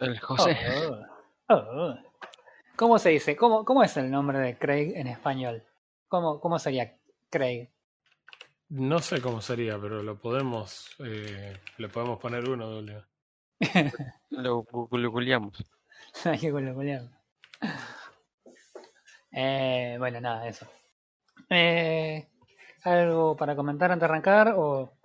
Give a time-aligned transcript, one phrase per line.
[0.00, 0.56] El José.
[1.48, 1.94] Oh, oh.
[2.76, 3.36] ¿Cómo se dice?
[3.36, 5.62] ¿Cómo, ¿Cómo es el nombre de Craig en español?
[6.08, 6.96] ¿Cómo, cómo sería
[7.30, 7.68] Craig?
[8.70, 13.04] No sé cómo sería, pero lo podemos, eh, le podemos poner uno, doble.
[14.30, 15.64] Lo googleamos.
[16.24, 17.02] Hay que googlear.
[19.30, 20.66] Eh, bueno, nada, eso.
[21.50, 22.28] Eh,
[22.82, 24.98] ¿Algo para comentar antes de arrancar o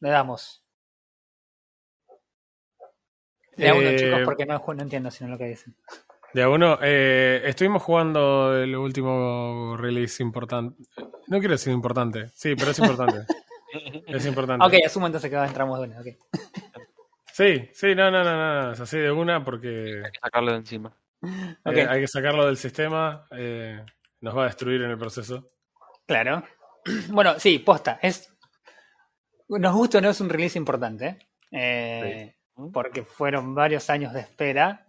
[0.00, 0.61] le damos?
[3.56, 5.74] De a uno, Eh, chicos, porque no, no entiendo sino lo que dicen.
[6.32, 10.82] De a uno, eh, estuvimos jugando el último release importante.
[11.28, 13.26] No quiero decir importante, sí, pero es importante.
[14.06, 14.64] es importante.
[14.64, 16.00] Ok, asumo entonces que entramos de una.
[16.00, 16.06] ok.
[17.32, 20.52] Sí, sí, no, no, no, no, no, es así de una porque Hay que sacarlo
[20.52, 20.96] de encima.
[21.64, 23.84] Ok, eh, hay que sacarlo del sistema, eh,
[24.20, 25.50] nos va a destruir en el proceso.
[26.06, 26.42] claro.
[27.10, 28.00] Bueno, sí, posta.
[28.02, 28.34] Es,
[29.48, 31.28] nos gusta o no, es un release importante.
[31.52, 32.34] eh,
[32.70, 34.86] Porque fueron varios años de espera,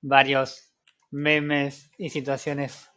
[0.00, 0.72] varios
[1.10, 2.90] memes y situaciones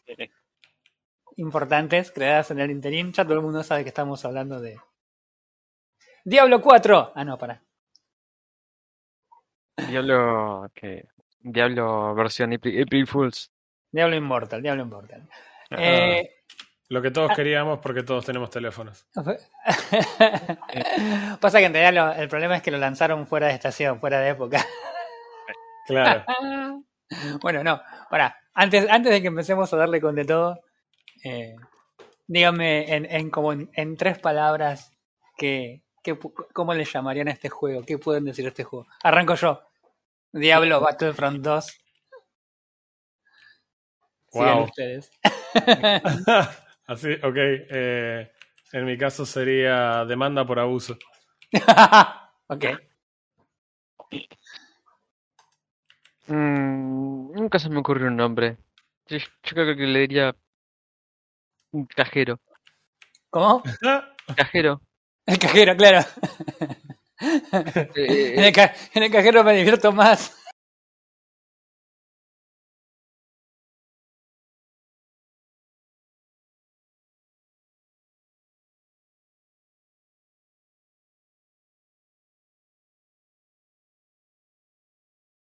[1.38, 3.12] importantes creadas en el interín.
[3.12, 4.78] Ya todo el mundo sabe que estamos hablando de
[6.24, 7.14] Diablo 4.
[7.16, 7.62] Ah, no, para.
[9.88, 10.70] Diablo.
[10.74, 11.08] que
[11.40, 13.52] Diablo versión April, April Fools.
[13.92, 15.30] Diablo Immortal, Diablo Immortal.
[15.72, 16.37] Eh,
[16.90, 19.06] Lo que todos queríamos porque todos tenemos teléfonos.
[21.42, 24.20] Pasa que en realidad lo- el problema es que lo lanzaron fuera de estación, fuera
[24.20, 24.66] de época.
[25.88, 26.26] Claro.
[27.42, 28.36] bueno, no, para.
[28.54, 30.60] Antes, antes de que empecemos a darle con de todo,
[31.24, 31.56] eh,
[32.28, 34.92] díganme en, en, como en, en tres palabras
[35.38, 36.20] que, que
[36.54, 38.86] cómo le llamarían a este juego, qué pueden decir a este juego.
[39.02, 39.62] Arranco yo.
[40.34, 41.78] Diablo Battlefront 2.
[44.32, 44.64] Sigan Wow.
[44.66, 45.12] ustedes.
[46.88, 47.36] Así, ok.
[47.38, 48.32] eh,
[48.72, 50.98] en mi caso sería demanda por abuso.
[52.48, 52.66] ok.
[56.28, 58.58] Mm, nunca se me ocurrió un nombre.
[59.08, 60.36] Yo, yo creo que le diría.
[61.72, 62.40] un Cajero.
[63.30, 63.64] ¿Cómo?
[64.38, 64.82] Cajero.
[65.26, 66.06] El cajero, claro.
[67.96, 70.37] Eh, En el, ca- en el cajero me divierto más.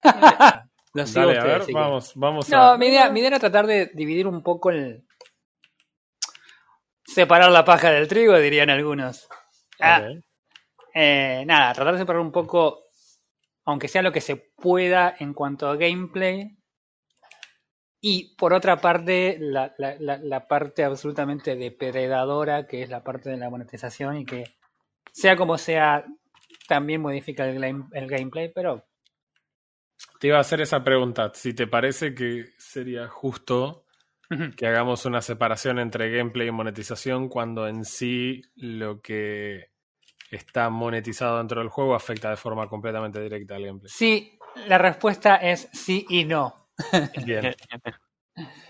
[0.06, 2.16] Sigo Dale, a ustedes, ver, que- vamos,
[2.50, 2.78] No, a.
[2.78, 5.06] mi idea, mi idea era tratar de dividir un poco el.
[7.06, 9.28] Separar la paja del trigo, dirían algunos.
[9.80, 10.02] Ah,
[10.94, 12.86] eh, nada, tratar de separar un poco,
[13.66, 16.58] aunque sea lo que se pueda en cuanto a gameplay.
[18.02, 23.30] Y por otra parte, la, la- la- la parte absolutamente depredadora, que es la parte
[23.30, 24.44] de la monetización y que,
[25.12, 26.06] sea como sea,
[26.68, 28.84] también modifica el, game- el gameplay, pero
[30.26, 31.32] Te iba a hacer esa pregunta.
[31.36, 33.86] Si te parece que sería justo
[34.58, 39.70] que hagamos una separación entre gameplay y monetización cuando en sí lo que
[40.32, 43.92] está monetizado dentro del juego afecta de forma completamente directa al gameplay.
[43.96, 46.70] sí, la respuesta es sí y no.
[47.24, 47.54] Bien.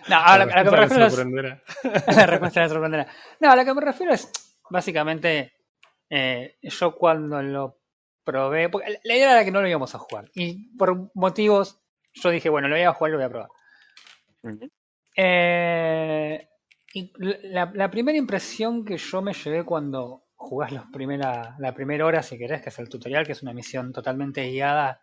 [0.10, 3.08] No, a lo, a lo que me La respuesta refiero es, la respuesta me sorprenderá.
[3.40, 4.30] No, a lo que me refiero es,
[4.70, 5.54] básicamente,
[6.10, 7.85] eh, yo cuando lo
[8.26, 10.30] probé, porque la- idea era que no lo íbamos a jugar.
[10.34, 11.80] Y por motivos,
[12.14, 13.50] yo dije, bueno, lo voy a jugar y lo voy a probar.
[15.16, 16.48] Eh,
[16.94, 22.06] y la, la primera impresión que yo me llevé cuando jugás los primera, la primera
[22.06, 25.02] hora, si querés, que es el tutorial, que es una misión totalmente guiada,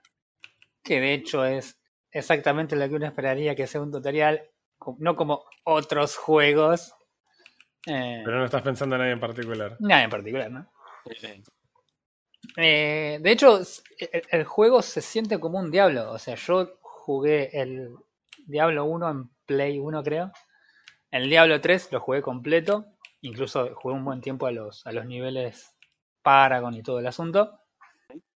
[0.83, 4.43] que de hecho es exactamente lo que uno esperaría que sea un tutorial,
[4.99, 6.94] no como otros juegos.
[7.87, 9.77] Eh, Pero no estás pensando en nadie en particular.
[9.81, 10.71] Nada en particular, ¿no?
[12.56, 16.10] Eh, de hecho, s- el, el juego se siente como un Diablo.
[16.12, 17.94] O sea, yo jugué el
[18.47, 20.32] Diablo 1 en Play 1, creo.
[21.10, 22.86] El Diablo 3 lo jugué completo.
[23.22, 25.76] Incluso jugué un buen tiempo a los, a los niveles
[26.22, 27.60] Paragon y todo el asunto.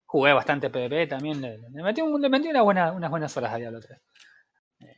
[0.05, 1.41] Jugué bastante PvP también.
[1.41, 4.01] Le, metí, un- le metí una buena- unas buenas horas a Diablo 3.
[4.81, 4.97] Eh,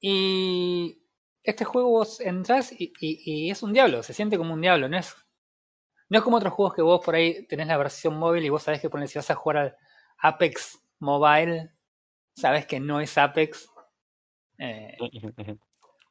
[0.00, 1.02] Y
[1.42, 4.98] este juego vos entras y- y es un diablo, se siente como un diablo, no
[4.98, 5.14] es,
[6.10, 8.62] no es como otros juegos que vos por ahí tenés la versión móvil y vos
[8.62, 9.76] sabés que ponele, si vas a jugar al
[10.18, 11.70] Apex Mobile,
[12.36, 13.70] sabés que no es Apex.
[14.58, 14.96] eh,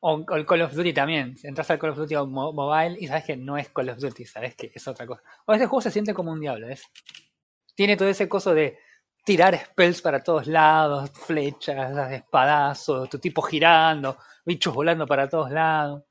[0.02, 1.36] o, o el Call of Duty también.
[1.44, 4.26] Entras al Call of Duty mo- Mobile y sabes que no es Call of Duty,
[4.26, 5.22] sabes que es otra cosa.
[5.46, 6.84] O este juego se siente como un diablo, ¿es?
[7.76, 8.78] Tiene todo ese coso de
[9.26, 16.04] tirar spells para todos lados, flechas, espadazos, tu tipo girando, bichos volando para todos lados.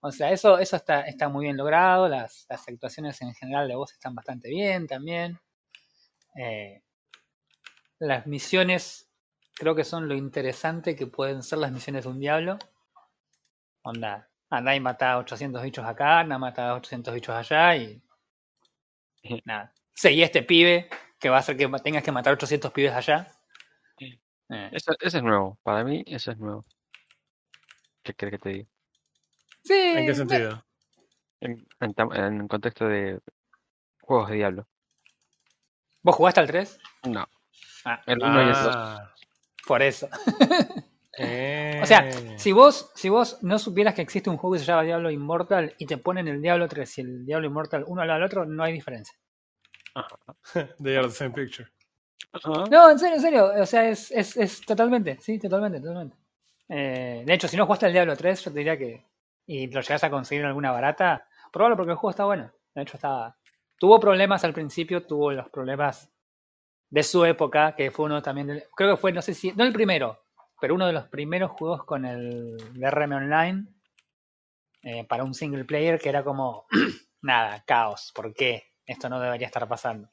[0.00, 2.08] O sea, eso, eso está, está muy bien logrado.
[2.08, 5.38] Las, las actuaciones en general de voz están bastante bien también.
[6.36, 6.82] Eh,
[7.98, 9.08] las misiones
[9.54, 12.58] creo que son lo interesante que pueden ser las misiones de un diablo.
[13.82, 18.02] Onda, andá y matá a 800 bichos acá, anda mata a 800 bichos allá y.
[19.44, 19.72] Nada.
[19.94, 20.88] Seguí a este pibe
[21.18, 23.26] que va a hacer que tengas que matar 800 pibes allá.
[24.48, 24.70] Eh.
[24.72, 25.58] Eso, es nuevo.
[25.62, 26.64] Para mí, eso es nuevo.
[28.02, 28.68] ¿Qué crees que te diga?
[29.66, 29.74] Sí.
[29.74, 30.64] ¿En qué sentido?
[31.40, 33.18] En, en, contexto de
[34.00, 34.66] juegos de Diablo.
[36.02, 36.78] ¿Vos jugaste al 3?
[37.08, 37.26] No.
[37.84, 38.00] Ah.
[38.06, 38.58] El 1 y el 2.
[38.74, 39.14] Ah.
[39.66, 40.08] Por eso.
[41.18, 41.80] Eh.
[41.82, 44.82] O sea, si vos, si vos no supieras que existe un juego que se llama
[44.82, 48.20] Diablo Immortal y te ponen el Diablo 3 y el Diablo Immortal uno al lado
[48.20, 49.18] del otro, no hay diferencia.
[50.82, 51.70] They are the same picture.
[52.70, 53.52] No, en serio, en serio.
[53.62, 56.16] O sea, es, es, es totalmente, sí, totalmente, totalmente.
[56.68, 59.04] Eh, de hecho, si no jugaste el Diablo 3, yo te diría que.
[59.46, 62.52] Y lo llegas a conseguir en alguna barata, probablemente porque el juego está bueno.
[62.74, 63.36] De hecho, estaba.
[63.78, 66.10] Tuvo problemas al principio, tuvo los problemas
[66.90, 68.62] de su época, que fue uno también.
[68.74, 69.52] creo que fue, no sé si.
[69.52, 70.24] No el primero,
[70.60, 73.66] pero uno de los primeros juegos con el DRM Online
[74.82, 76.66] eh, para un single player que era como.
[77.22, 78.12] nada, caos.
[78.14, 78.72] ¿Por qué?
[78.84, 80.08] Esto no debería estar pasando.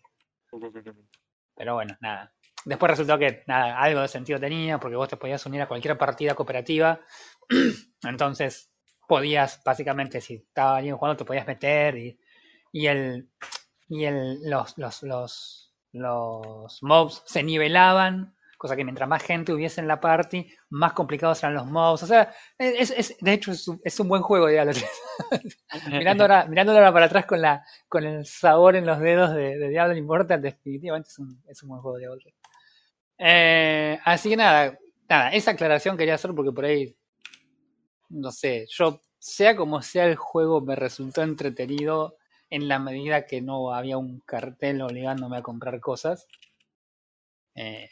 [1.56, 2.33] Pero bueno, nada.
[2.65, 5.97] Después resultó que nada, algo de sentido tenía, porque vos te podías unir a cualquier
[5.97, 7.01] partida cooperativa.
[8.03, 8.73] Entonces,
[9.07, 12.19] podías, básicamente, si estaba alguien jugando, te podías meter y,
[12.71, 13.29] y el.
[13.89, 18.33] Y el, los, los, los, los mobs se nivelaban
[18.63, 22.01] cosa que mientras más gente hubiese en la party, más complicados eran los mobs.
[22.01, 24.71] O sea, es, es de hecho es un, es un, buen juego, Diablo
[25.29, 25.89] 3.
[25.89, 29.57] mirando ahora, mirándolo ahora para atrás con, la, con el sabor en los dedos de,
[29.57, 32.35] de Diablo Immortal, definitivamente es un, es un buen juego, Diablo 3.
[33.17, 34.79] Eh, así que nada,
[35.09, 36.95] nada, esa aclaración quería hacer porque por ahí,
[38.13, 42.18] no sé, yo, sea como sea el juego, me resultó entretenido
[42.50, 46.27] en la medida que no había un cartel obligándome a comprar cosas.
[47.56, 47.89] Eh,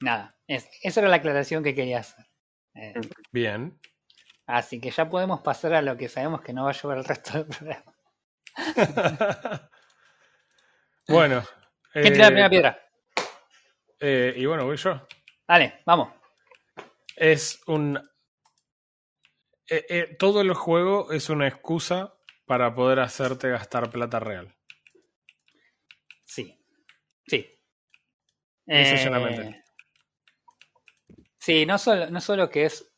[0.00, 2.26] nada, esa era la aclaración que quería hacer.
[2.74, 2.94] Eh,
[3.32, 3.78] Bien.
[4.46, 7.04] Así que ya podemos pasar a lo que sabemos que no va a llevar el
[7.04, 7.94] resto del programa.
[11.08, 11.44] bueno.
[11.92, 12.82] ¿Quién eh, tira la primera piedra?
[14.00, 15.06] Eh, y bueno, voy yo.
[15.46, 16.12] Dale, vamos.
[17.14, 18.00] Es un.
[20.18, 22.14] Todo el juego es una excusa
[22.46, 24.54] para poder hacerte gastar plata real.
[26.24, 26.58] Sí.
[27.26, 27.46] Sí.
[28.66, 29.62] Eh,
[31.38, 32.92] Sí, no solo, no solo que es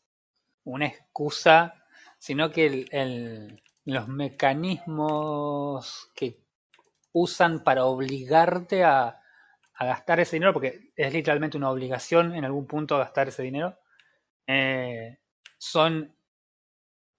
[0.64, 1.84] una excusa,
[2.18, 6.40] sino que el, los mecanismos que
[7.12, 9.18] usan para obligarte a,
[9.78, 13.76] gastar ese dinero, porque es literalmente una obligación en algún punto gastar ese dinero,
[14.46, 15.18] eh,
[15.58, 16.14] son,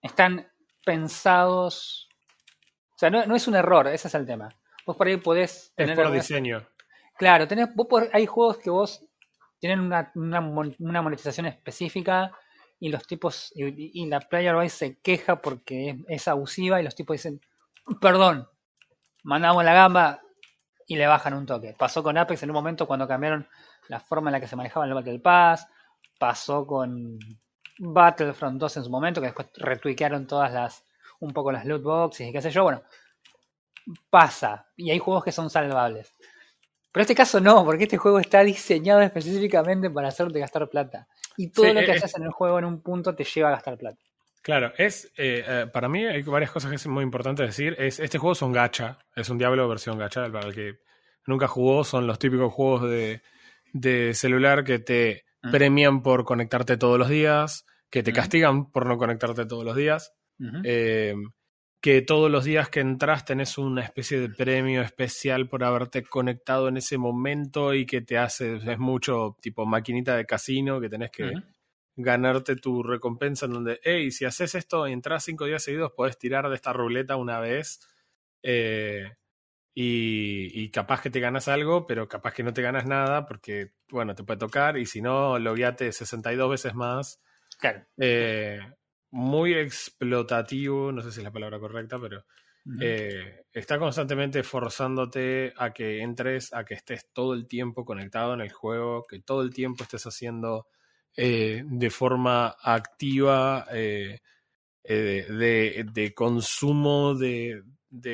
[0.04, 0.48] están
[0.86, 2.10] pensados,
[2.94, 4.50] o sea, no, es un error, ese es el tema.
[4.86, 5.98] Vos por ahí podés tener...
[5.98, 6.68] Es por diseño.
[7.18, 9.04] Claro, tenés, vos por, hay juegos que vos
[9.60, 12.32] tienen una, una, monetización específica
[12.82, 17.14] y los tipos y, la player base se queja porque es, abusiva y los tipos
[17.14, 17.40] dicen
[18.02, 18.46] perdón
[19.24, 20.22] mandamos la gamba
[20.86, 23.48] y le bajan un toque pasó con Apex en un momento cuando cambiaron
[23.88, 25.66] la forma en la que se manejaba el Battle Pass
[26.20, 27.18] pasó con
[27.80, 30.84] Battlefront 2 en su momento que después retweakearon todas las
[31.20, 32.84] un poco las loot boxes y qué sé yo bueno
[34.10, 36.14] pasa y hay juegos que son salvables
[36.94, 41.08] pero en este caso no, porque este juego está diseñado específicamente para hacerte gastar plata.
[41.36, 43.54] Y todo lo que eh, haces en el juego en un punto te lleva a
[43.54, 43.98] gastar plata.
[44.44, 47.76] Claro, es eh, eh, para mí hay varias cosas que es muy importante decir.
[47.80, 50.32] Es, este juego es un gacha, es un Diablo versión gacha.
[50.32, 50.76] Para el que
[51.26, 55.50] nunca jugó, son los típicos juegos de, celular que te mm.
[55.50, 60.16] premian por conectarte todos los días, que te castigan por no conectarte todos los días
[61.84, 66.70] que todos los días que entras tenés una especie de premio especial por haberte conectado
[66.70, 71.12] en ese momento y que te hace, es mucho tipo maquinita de casino, que tenés
[71.12, 71.34] que
[71.98, 76.18] ganarte tu recompensa en donde, hey, si haces esto y entras cinco días seguidos, podés
[76.18, 77.82] tirar de esta ruleta una vez
[78.44, 79.18] eh,
[79.76, 84.16] y, capaz que te ganas algo, pero capaz que no te ganas nada porque, bueno,
[84.16, 87.22] te puede tocar y si no, logueate 62 veces más.
[87.56, 87.86] Claro.
[87.98, 88.60] Eh,
[89.12, 92.26] muy explotativo, no sé si es la palabra correcta, pero
[92.80, 98.42] eh, está constantemente forzándote a que entres, a que estés todo el tiempo conectado en
[98.42, 100.68] el juego, que todo el tiempo estés haciendo
[101.16, 104.20] eh, de forma activa eh,
[104.84, 107.64] de, consumo de,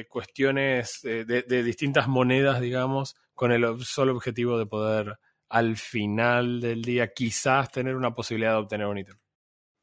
[0.09, 7.13] cuestiones, de, distintas monedas, digamos, con el solo objetivo de poder al final del día
[7.13, 9.17] quizás tener una posibilidad de obtener un ítem.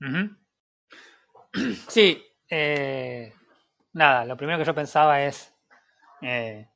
[1.89, 3.33] Sí, eh,
[3.95, 5.55] nada, lo primero que yo pensaba es,
[6.21, 6.69] eh,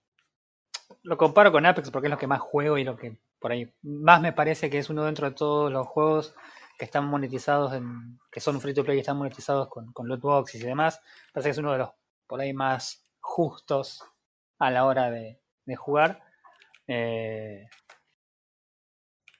[1.03, 3.73] lo comparo con Apex porque es lo que más juego y lo que por ahí.
[3.83, 6.35] Más me parece que es uno dentro de todos los juegos
[6.79, 10.21] que están monetizados, en, que son free to play y están monetizados con, con loot
[10.21, 11.00] boxes y demás.
[11.33, 11.91] Parece que es uno de los
[12.27, 14.05] por ahí más justos
[14.59, 15.41] a la hora de,
[15.77, 16.23] jugar.
[16.87, 17.69] Eh,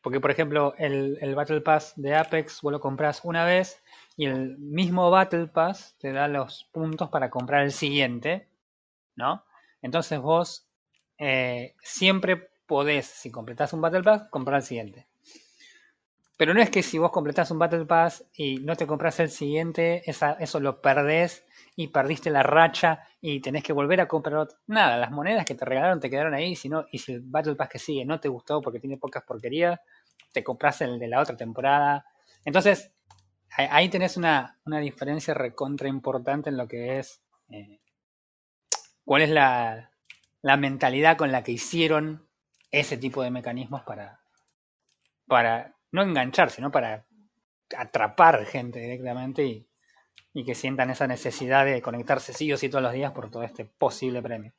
[0.03, 3.83] porque, por ejemplo, el, Battle Pass de Apex vos lo compras una vez
[4.17, 8.49] y el mismo Battle Pass te da los puntos para comprar el siguiente,
[9.15, 9.45] ¿no?
[9.83, 10.67] Entonces vos
[11.19, 15.10] eh, siempre podés, si completás un Battle Pass, comprar el siguiente.
[16.41, 19.29] Pero no es que si vos completás un Battle Pass y no te compras el
[19.29, 21.45] siguiente, eso lo perdés
[21.77, 24.49] y perdiste la racha y tenés que volver a comprar.
[24.67, 27.69] Nada, las monedas que te regalaron te quedaron ahí, si y si el Battle Pass
[27.69, 29.81] que sigue no te gustó porque tiene pocas porquerías,
[30.33, 32.07] te compras el de la otra temporada.
[32.47, 32.91] Entonces,
[33.51, 37.21] ahí tenés una, diferencia recontra importante en lo que es
[37.51, 37.83] eh,
[39.05, 39.91] cuál es la,
[40.41, 42.27] la mentalidad con la que hicieron
[42.71, 44.23] ese tipo de mecanismos para,
[45.27, 47.05] para no enganchar, sino para
[47.77, 49.69] atrapar gente directamente y,
[50.33, 53.43] y, que sientan esa necesidad de conectarse sí o sí todos los días por todo
[53.43, 54.53] este posible premio.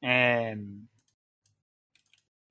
[0.00, 0.56] Eh,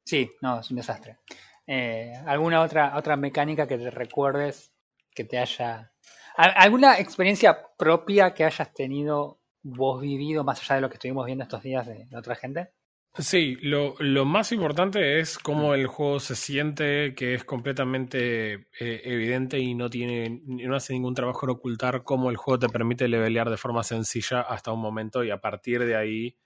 [0.03, 1.19] sí, no, es un desastre.
[1.67, 4.73] Eh, ¿Alguna otra, otra mecánica que te recuerdes
[5.13, 5.91] que te haya...
[6.35, 11.43] ¿Alguna experiencia propia que hayas tenido vos vivido más allá de lo que estuvimos viendo
[11.43, 12.71] estos días de, otra gente?
[13.15, 19.01] Sí, lo, lo, más importante es cómo el juego se siente, que es completamente eh,
[19.03, 23.07] evidente y no tiene, no hace ningún trabajo en ocultar cómo el juego te permite
[23.07, 26.39] levelear de forma sencilla hasta un momento y a partir de ahí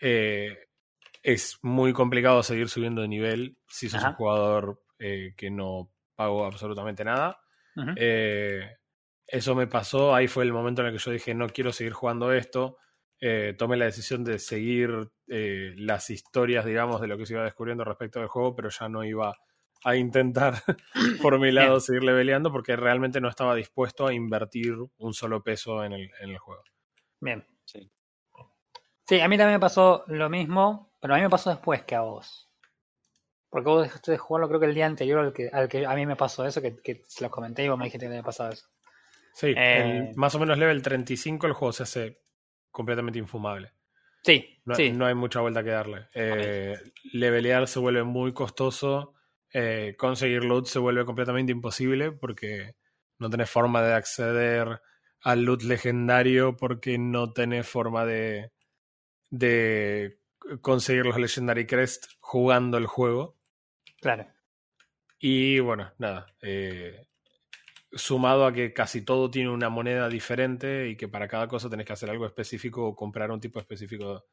[0.00, 0.68] eh,
[1.22, 6.46] es muy complicado seguir subiendo de nivel si sos un jugador eh, que no pagó
[6.46, 7.40] absolutamente nada.
[9.26, 11.92] Eso me pasó, ahí fue el momento en el que yo dije, no quiero seguir
[11.92, 12.78] jugando esto.
[13.22, 17.44] Eh, tomé la decisión de seguir eh, las historias, digamos, de lo que se iba
[17.44, 19.36] descubriendo respecto del juego, pero ya no iba
[19.84, 20.54] a intentar
[21.22, 25.84] por mi lado seguir leveleando porque realmente no estaba dispuesto a invertir un solo peso
[25.84, 26.62] en el, en el juego.
[27.20, 27.46] Bien.
[27.66, 27.90] Sí.
[29.06, 31.94] sí, a mí también me pasó lo mismo, pero a mí me pasó después que
[31.94, 32.50] a vos.
[33.50, 35.94] Porque vos dejaste de jugarlo creo que el día anterior al que, al que a
[35.94, 38.14] mí me pasó eso, que, que se lo comenté y vos me dijiste que te
[38.14, 38.66] había pasado eso.
[39.34, 42.20] Sí, eh, más o menos level 35 el juego se hace
[42.70, 43.72] completamente infumable.
[44.22, 44.92] Sí, no, sí.
[44.92, 46.08] no hay mucha vuelta que darle.
[46.14, 46.76] Eh,
[47.12, 49.14] levelear se vuelve muy costoso,
[49.52, 52.76] eh, conseguir loot se vuelve completamente imposible porque
[53.18, 54.80] no tenés forma de acceder
[55.22, 58.52] al loot legendario porque no tenés forma de,
[59.30, 60.18] de
[60.60, 63.36] conseguir los Legendary Crest jugando el juego.
[64.00, 64.26] Claro.
[65.18, 66.34] Y bueno, nada.
[66.40, 67.06] Eh,
[67.92, 71.86] sumado a que casi todo tiene una moneda diferente y que para cada cosa tenés
[71.86, 74.24] que hacer algo específico o comprar un tipo específico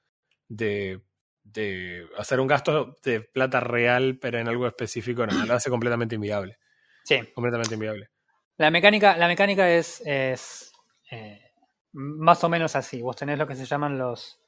[0.47, 1.01] de,
[1.43, 6.15] de hacer un gasto de plata real, pero en algo específico, no, lo hace completamente
[6.15, 6.57] inviable.
[7.03, 7.19] Sí.
[7.33, 8.09] Completamente inviable.
[8.57, 10.71] La mecánica, la mecánica es, es
[11.11, 11.51] eh,
[11.93, 13.01] más o menos así.
[13.01, 14.39] Vos tenés lo que se llaman los,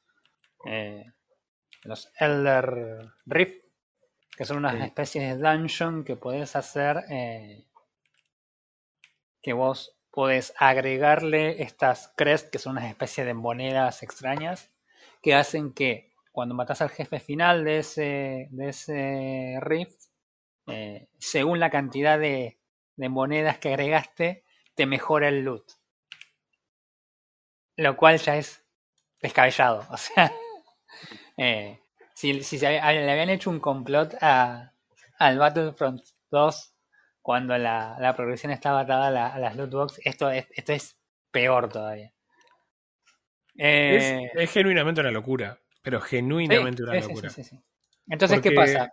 [0.66, 1.06] eh,
[1.84, 3.66] los Elder Rift,
[4.36, 7.66] que son unas especies de dungeon que podés hacer eh,
[9.42, 14.72] que vos podés agregarle estas crest, que son una especie de monedas extrañas,
[15.22, 20.02] que hacen que cuando matas al jefe final de ese, de ese rift,
[20.68, 22.60] eh, según la cantidad de,
[22.96, 24.44] de monedas que agregaste,
[24.76, 25.64] te mejora el loot.
[27.78, 28.64] Lo cual ya es
[29.22, 29.86] descabellado.
[29.92, 30.32] O sea,
[31.38, 31.80] eh,
[32.14, 34.74] si, si le habían hecho un complot a,
[35.18, 36.76] al Battlefront 2
[37.30, 40.98] cuando la, la progresión estaba atada a, las loot box, esto es, esto es
[41.30, 42.12] peor todavía.
[43.56, 47.30] Eh, es, genuinamente una locura, pero genuinamente una locura.
[48.08, 48.92] Entonces, ¿qué pasa?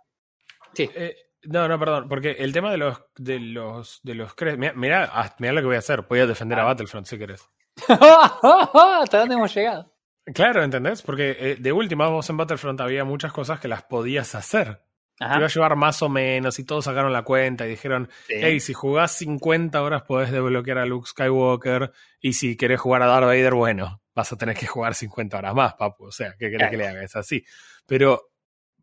[0.75, 0.87] Sí.
[0.93, 1.15] Eh,
[1.45, 5.61] no, no, perdón, porque el tema de los de los de los mira, mira, lo
[5.61, 6.65] que voy a hacer, voy a defender a ah.
[6.65, 7.49] Battlefront si querés.
[7.87, 9.91] ¿Hasta dónde hemos llegado?
[10.35, 11.01] Claro, ¿entendés?
[11.01, 14.83] Porque eh, de última, vos en Battlefront había muchas cosas que las podías hacer.
[15.17, 18.59] Te iba a llevar más o menos y todos sacaron la cuenta y dijeron, hey,
[18.59, 23.25] si jugás 50 horas podés desbloquear a Luke Skywalker y si querés jugar a Darth
[23.25, 26.05] Vader, bueno, vas a tener que jugar 50 horas más, papu.
[26.05, 27.03] O sea, ¿qué querés que le haga?
[27.03, 27.43] Es así.
[27.87, 28.29] Pero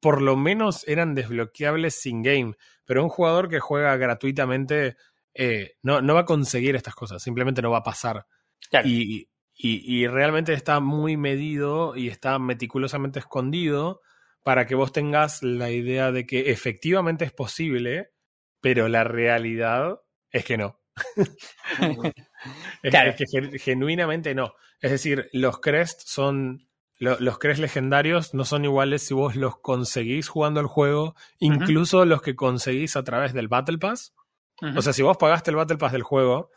[0.01, 2.55] por lo menos eran desbloqueables sin game.
[2.85, 4.97] Pero un jugador que juega gratuitamente
[5.35, 8.27] eh, no, no va a conseguir estas cosas, simplemente no va a pasar.
[8.85, 14.01] Y, y, y realmente está muy medido y está meticulosamente escondido
[14.45, 18.13] para que vos tengas la idea de que efectivamente es posible,
[18.61, 20.81] pero la realidad es que no.
[22.83, 24.55] es, que genuinamente no.
[24.81, 30.29] Es decir, los crests son los crees legendarios no son iguales si vos los conseguís
[30.29, 34.15] jugando el juego, incluso los que conseguís a través del Battle Pass.
[34.77, 36.51] O sea, si vos pagaste el Battle Pass del juego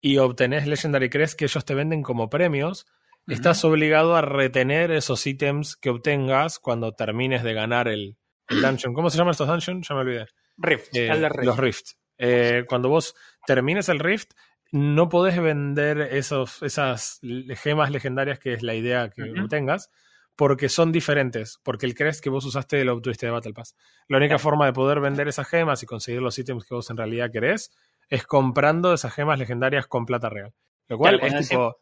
[0.00, 2.86] y obtenés Legendary Crest que ellos te venden como premios,
[3.28, 8.16] estás obligado a retener esos ítems que obtengas cuando termines de ganar el,
[8.48, 8.94] dungeon.
[8.94, 9.86] ¿Cómo se llaman estos dungeons?
[9.88, 10.26] Ya me olvidé.
[10.56, 11.92] Rift, eh, Los Rift.
[12.16, 13.14] Eh, cuando vos
[13.46, 14.32] termines el Rift,
[14.72, 17.20] no podés vender esos, esas
[17.56, 19.90] gemas legendarias, que es la idea que obtengas,
[20.36, 23.76] porque son diferentes, porque el crest que vos usaste lo obtuviste de Battle Pass.
[24.08, 26.96] La única forma de poder vender esas gemas y conseguir los ítems que vos en
[26.96, 27.72] realidad querés
[28.08, 30.54] es comprando esas gemas legendarias con plata real.
[30.88, 31.76] Lo cual es tipo...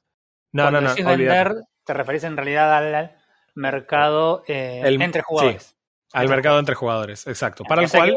[0.53, 3.17] no, no, no, vender, te referís en realidad al
[3.55, 5.77] mercado eh, entre jugadores.
[6.13, 7.65] al mercado entre jugadores, exacto.
[7.65, 8.15] Para el cual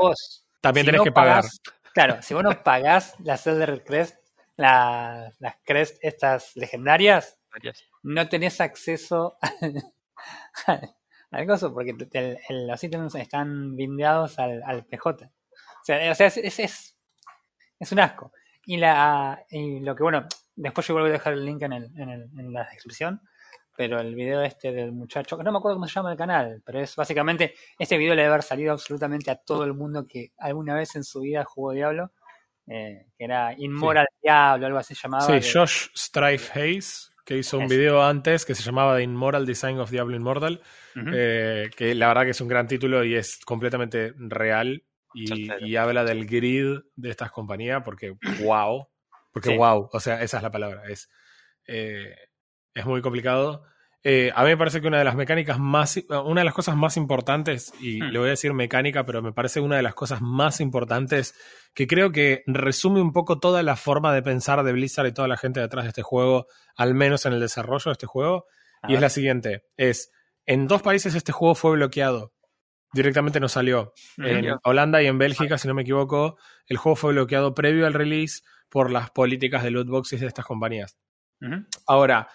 [0.61, 1.45] también tenés que pagar.
[1.93, 4.17] Claro, si vos no pagás la Zelda Crest,
[4.57, 5.33] las
[5.63, 7.37] Crest estas legendarias,
[8.03, 9.37] no tenés acceso
[11.31, 11.95] al coso porque
[12.49, 15.25] los ítems están bindeados al, PJ.
[15.25, 16.95] O sea, es, es,
[17.79, 18.31] es, un asco.
[18.65, 20.27] Y, la, y lo que, bueno,
[20.61, 23.21] después yo vuelvo a dejar el link en, el, en, el, en la descripción
[23.79, 26.61] pero el video este del muchacho, que no me acuerdo cómo se llama el canal,
[26.65, 30.33] pero es básicamente, este video le debe haber salido absolutamente a todo el mundo que
[30.37, 32.11] alguna vez en su vida jugó Diablo,
[32.67, 35.23] eh, que era Inmoral Diablo, algo así llamaba.
[35.23, 39.79] Sí, Josh Strife Hayes, que hizo un video antes que se llamaba The Inmoral Design
[39.79, 40.61] of Diablo Immortal,
[41.13, 46.03] eh, que la verdad que es un gran título y es completamente real y, habla
[46.03, 48.88] del grid de estas compañías porque wow,
[49.31, 51.09] porque wow, o sea, esa es la palabra, es...
[51.67, 52.15] Eh,
[52.73, 53.63] es muy complicado.
[54.01, 56.77] Eh, a mí me parece que una de las mecánicas más, una de las cosas
[56.77, 58.05] más importantes, y hmm.
[58.05, 61.35] le voy a decir mecánica, pero me parece una de las cosas más importantes
[61.73, 65.27] que creo que resume un poco toda la forma de pensar de Blizzard y toda
[65.27, 68.45] la gente detrás de este juego, al menos en el desarrollo de este juego,
[68.87, 70.11] y es la siguiente, es,
[70.45, 72.31] en dos países este juego fue bloqueado,
[72.93, 77.11] directamente no salió, en Holanda y en Bélgica, si no me equivoco, el juego fue
[77.13, 80.97] bloqueado previo al release por las políticas de loot boxes de estas compañías.
[81.87, 82.29] Ahora,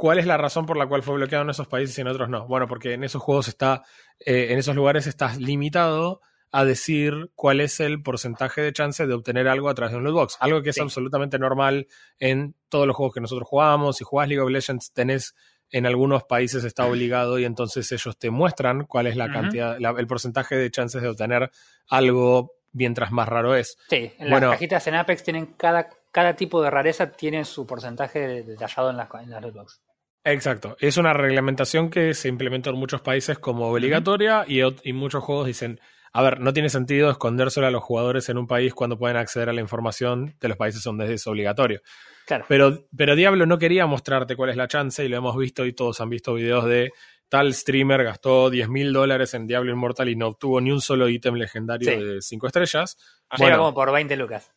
[0.00, 2.30] ¿Cuál es la razón por la cual fue bloqueado en esos países y en otros
[2.30, 2.46] no?
[2.46, 3.82] Bueno, porque en esos juegos está,
[4.18, 9.12] eh, en esos lugares estás limitado a decir cuál es el porcentaje de chance de
[9.12, 10.36] obtener algo a través de un loot box.
[10.40, 11.86] Algo que es absolutamente normal
[12.18, 13.98] en todos los juegos que nosotros jugamos.
[13.98, 15.34] Si jugás League of Legends, tenés
[15.70, 20.06] en algunos países está obligado y entonces ellos te muestran cuál es la cantidad, el
[20.06, 21.50] porcentaje de chances de obtener
[21.88, 23.76] algo mientras más raro es.
[23.88, 28.90] Sí, las cajitas en Apex tienen cada, cada tipo de rareza tiene su porcentaje detallado
[28.90, 29.80] en las, en las loot box.
[30.24, 30.76] Exacto.
[30.80, 35.46] Es una reglamentación que se implementó en muchos países como obligatoria y, y, muchos juegos
[35.46, 35.80] dicen,
[36.12, 39.48] a ver, no tiene sentido escondérselo a los jugadores en un país cuando pueden acceder
[39.48, 41.80] a la información de los países donde es obligatorio.
[42.26, 42.44] Claro.
[42.48, 45.72] Pero, pero Diablo no quería mostrarte cuál es la chance y lo hemos visto y
[45.72, 46.92] todos han visto videos de
[47.28, 51.08] tal streamer gastó 10 mil dólares en Diablo Immortal y no obtuvo ni un solo
[51.08, 52.96] ítem legendario de 5 estrellas.
[53.38, 54.52] bueno, como por 20 lucas.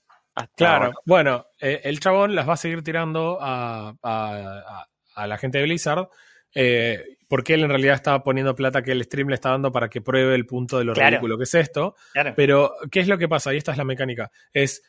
[0.55, 5.63] Claro, bueno, eh, el chabón las va a seguir tirando a a la gente de
[5.65, 6.09] Blizzard,
[6.53, 9.89] eh, porque él en realidad estaba poniendo plata que el stream le está dando para
[9.89, 11.95] que pruebe el punto de lo ridículo que es esto.
[12.35, 13.53] Pero, ¿qué es lo que pasa?
[13.53, 14.31] Y esta es la mecánica.
[14.51, 14.83] Es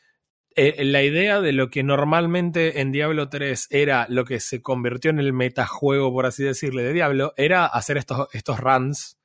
[0.57, 5.11] eh, la idea de lo que normalmente en Diablo 3 era lo que se convirtió
[5.11, 9.19] en el metajuego, por así decirle, de Diablo, era hacer estos, estos runs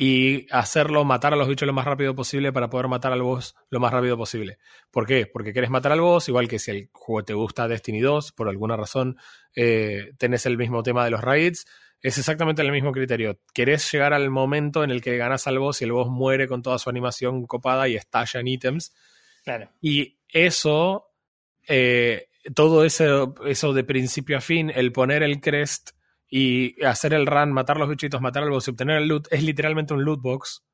[0.00, 3.56] y hacerlo, matar a los bichos lo más rápido posible para poder matar al boss
[3.68, 4.58] lo más rápido posible.
[4.90, 5.26] ¿Por qué?
[5.26, 8.48] Porque quieres matar al boss, igual que si el juego te gusta Destiny 2, por
[8.48, 9.16] alguna razón
[9.56, 11.66] eh, tenés el mismo tema de los raids,
[12.00, 13.40] es exactamente el mismo criterio.
[13.52, 16.62] Querés llegar al momento en el que ganas al boss y el boss muere con
[16.62, 18.94] toda su animación copada y estalla en ítems.
[19.48, 19.70] Claro.
[19.80, 21.10] Y eso,
[21.66, 25.92] eh, todo eso, eso de principio a fin, el poner el crest
[26.28, 29.42] y hacer el run, matar los bichitos, matar al boss y obtener el loot, es
[29.42, 30.66] literalmente un loot box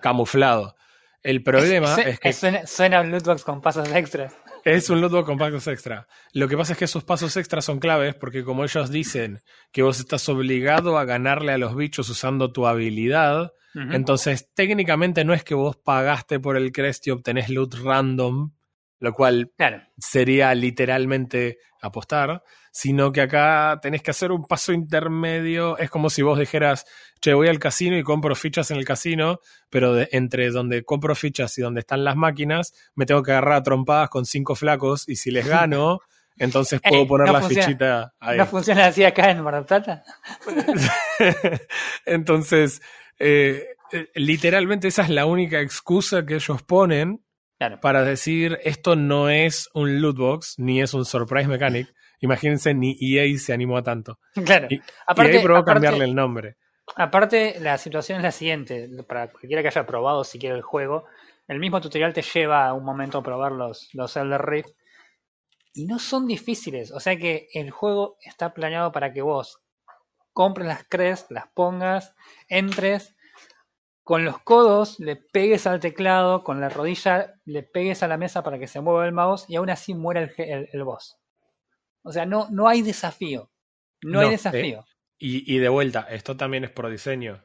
[0.00, 0.76] camuflado.
[1.22, 2.32] El problema es, que.
[2.66, 4.34] Suena, un loot box con pasos extras.
[4.66, 6.08] Es un box con pasos extra.
[6.32, 9.38] Lo que pasa es que esos pasos extras son claves porque, como ellos dicen
[9.70, 15.34] que vos estás obligado a ganarle a los bichos usando tu habilidad, entonces técnicamente no
[15.34, 18.54] es que vos pagaste por el crest y obtenés loot random,
[18.98, 19.52] lo cual
[19.98, 25.78] sería literalmente apostar, sino que acá tenés que hacer un paso intermedio.
[25.78, 26.84] Es como si vos dijeras,
[27.20, 31.56] che, voy al casino y compro fichas en el casino, pero entre donde compro fichas
[31.58, 35.16] y donde están las máquinas, me tengo que agarrar a trompadas con cinco flacos y
[35.16, 36.00] si les gano,
[36.38, 38.38] entonces puedo poner la fichita ahí.
[38.38, 40.04] ¿No funciona así acá en Mar Plata?
[42.06, 42.82] entonces,
[43.18, 47.25] eh, eh, literalmente esa es la única excusa que ellos ponen
[47.80, 52.96] para decir esto no es un loot box ni es un surprise mechanic, Imagínense, ni
[53.00, 54.18] EA se animó a tanto.
[54.44, 54.68] Claro.
[54.70, 56.56] Y, aparte, EA probó aparte- cambiarle el nombre.
[56.94, 61.04] Aparte, la situación es la siguiente, para cualquiera que haya probado siquiera el juego,
[61.48, 64.70] el mismo tutorial te lleva a un momento a probar los, los Elder Rift
[65.74, 69.60] y no son difíciles, o sea que el juego está planeado para que vos
[70.32, 72.14] compres las crests, las pongas,
[72.48, 73.15] entres,
[74.06, 78.44] con los codos le pegues al teclado, con la rodilla le pegues a la mesa
[78.44, 81.18] para que se mueva el mouse y aún así muera el, el- el boss.
[82.02, 83.50] O sea, no, no hay desafío.
[84.02, 84.84] No, hay desafío.
[85.18, 87.42] Y, y de vuelta, esto también es por diseño.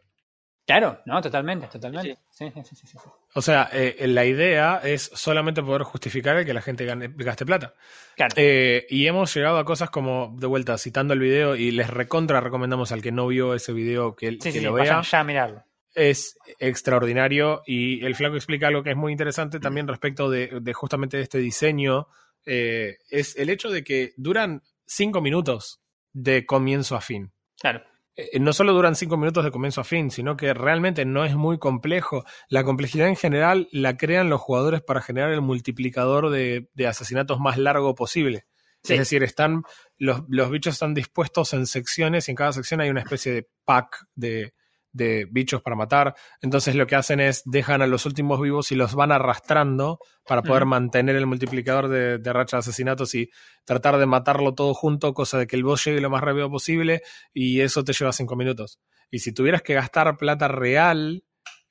[0.68, 2.20] Claro, no, totalmente, totalmente.
[2.30, 3.10] Sí, sí, sí, sí, sí, sí.
[3.34, 7.44] O sea, eh, la idea es solamente poder justificar el que la gente gane- gaste
[7.48, 7.74] plata.
[8.16, 8.36] Claro.
[8.38, 12.40] Eh, y hemos llegado a cosas como, de vuelta, citando el video, y les recontra
[12.40, 14.84] recomendamos al que no vio ese video que, sí, que sí, sí, lo vea.
[14.84, 15.64] vayan ya a mirarlo.
[15.94, 20.74] Es extraordinario y el flaco explica algo que es muy interesante también respecto de, de
[20.74, 22.08] justamente este diseño.
[22.46, 25.82] eh, es el hecho de que duran cinco minutos
[26.14, 27.32] de comienzo a fin.
[27.60, 27.84] Claro.
[28.16, 31.36] Eh, no solo duran cinco minutos de comienzo a fin, sino que realmente no es
[31.36, 32.24] muy complejo.
[32.50, 37.40] La complejidad en general la crean los jugadores para generar el multiplicador de, de asesinatos
[37.40, 38.46] más largo posible.
[38.84, 38.94] Sí.
[38.94, 39.64] Es decir, están,
[39.98, 43.48] los, los bichos están dispuestos en secciones y en cada sección hay una especie de
[43.64, 44.54] pack de,
[44.94, 46.16] de bichos para matar.
[46.42, 50.42] Entonces lo que hacen es dejan a los últimos vivos y los van arrastrando para
[50.42, 53.30] poder mantener el multiplicador de, de racha de asesinatos y
[53.66, 57.02] tratar de matarlo todo junto, cosa de que el boss llegue lo más rápido posible
[57.34, 58.80] y eso te lleva cinco minutos.
[59.10, 61.24] Y si tuvieras que gastar plata real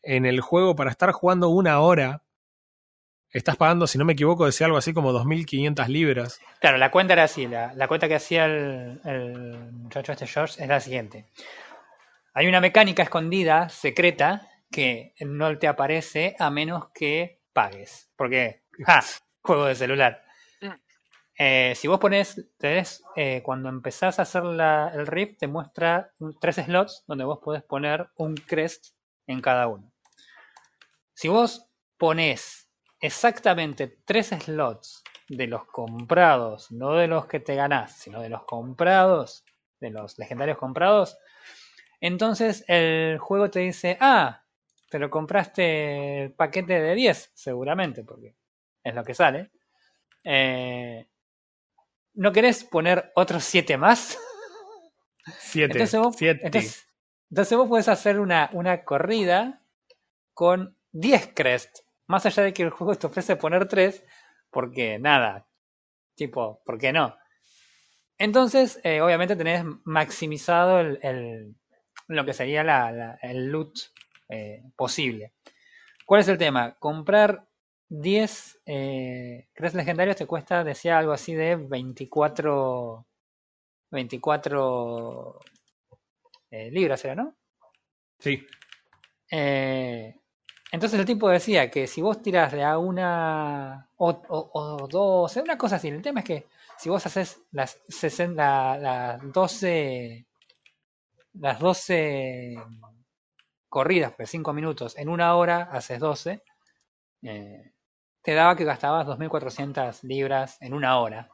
[0.02, 2.24] en el juego para estar jugando una hora,
[3.33, 6.40] estás pagando, si no me equivoco, decía algo así como 2.500 libras.
[6.61, 7.46] Claro, la cuenta era así.
[7.46, 11.26] La, la cuenta que hacía el, el muchacho este George es la siguiente.
[12.32, 18.10] Hay una mecánica escondida, secreta, que no te aparece a menos que pagues.
[18.16, 19.00] Porque, ¡ja!
[19.42, 20.22] Juego de celular.
[21.36, 26.12] Eh, si vos pones, tenés, eh, cuando empezás a hacer la- el rift, te muestra
[26.40, 28.94] tres slots donde vos podés poner un crest
[29.26, 29.90] en cada uno.
[31.14, 31.66] Si vos
[31.96, 38.28] pones exactamente tres slots de los comprados, no de los que te ganás, sino de
[38.28, 39.44] los comprados,
[39.80, 41.16] de los legendarios comprados,
[42.00, 44.44] entonces el juego te dice, ah,
[44.90, 48.34] te lo compraste el paquete de 10, seguramente, porque
[48.84, 49.50] es lo que sale.
[50.24, 51.06] Eh,
[52.14, 54.16] ¿No querés poner otros 7 más?
[55.38, 55.72] Siete.
[55.72, 56.40] Entonces vos, siete.
[56.44, 56.86] entonces,
[57.30, 59.62] entonces vos podés hacer una, una corrida
[60.34, 61.80] con 10 crest.
[62.06, 64.04] Más allá de que el juego te ofrece poner 3,
[64.50, 65.46] porque nada.
[66.16, 67.16] Tipo, ¿por qué no?
[68.18, 71.54] Entonces, eh, obviamente tenés maximizado el, el-
[72.11, 73.73] lo que sería la- la- el loot
[74.29, 75.33] eh, posible.
[76.07, 76.77] ¿Cuál es el tema?
[76.79, 77.46] Comprar
[77.88, 83.07] 10 eh, crest legendarios te cuesta, decía algo así de 24
[83.90, 85.40] 24
[86.51, 87.35] eh, libras era, ¿no?
[88.18, 88.46] Sí.
[89.31, 90.14] Eh,
[90.73, 95.37] entonces el tipo decía que si vos tirás de a una o, o, o dos,
[95.37, 96.46] una cosa así, el tema es que
[96.79, 100.27] si vos haces las 60, las 12,
[101.34, 102.56] las 12
[103.68, 106.42] corridas por 5 minutos en una hora, haces 12,
[107.22, 107.72] eh,
[108.22, 111.28] te daba que gastabas 2.400 libras en una hora.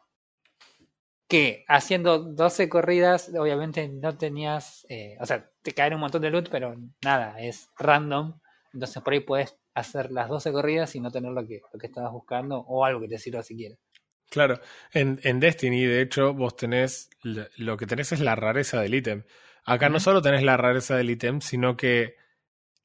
[1.28, 6.30] Que haciendo 12 corridas, obviamente no tenías, eh, o sea, te caen un montón de
[6.30, 8.38] loot, pero nada, es random.
[8.72, 11.86] Entonces por ahí puedes hacer las 12 corridas y no tener lo que, lo que
[11.86, 13.76] estabas buscando o algo que te sirva siquiera.
[14.30, 14.60] Claro,
[14.92, 19.24] en, en Destiny, de hecho, vos tenés, lo que tenés es la rareza del ítem.
[19.66, 22.14] Acá no solo tenés la rareza del ítem, sino que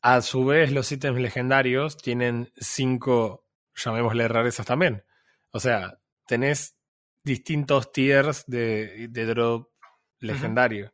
[0.02, 5.04] a su vez los ítems legendarios tienen cinco, llamémosle rarezas también.
[5.52, 6.76] O sea, tenés
[7.24, 9.70] distintos tiers de, de drop
[10.20, 10.92] legendario.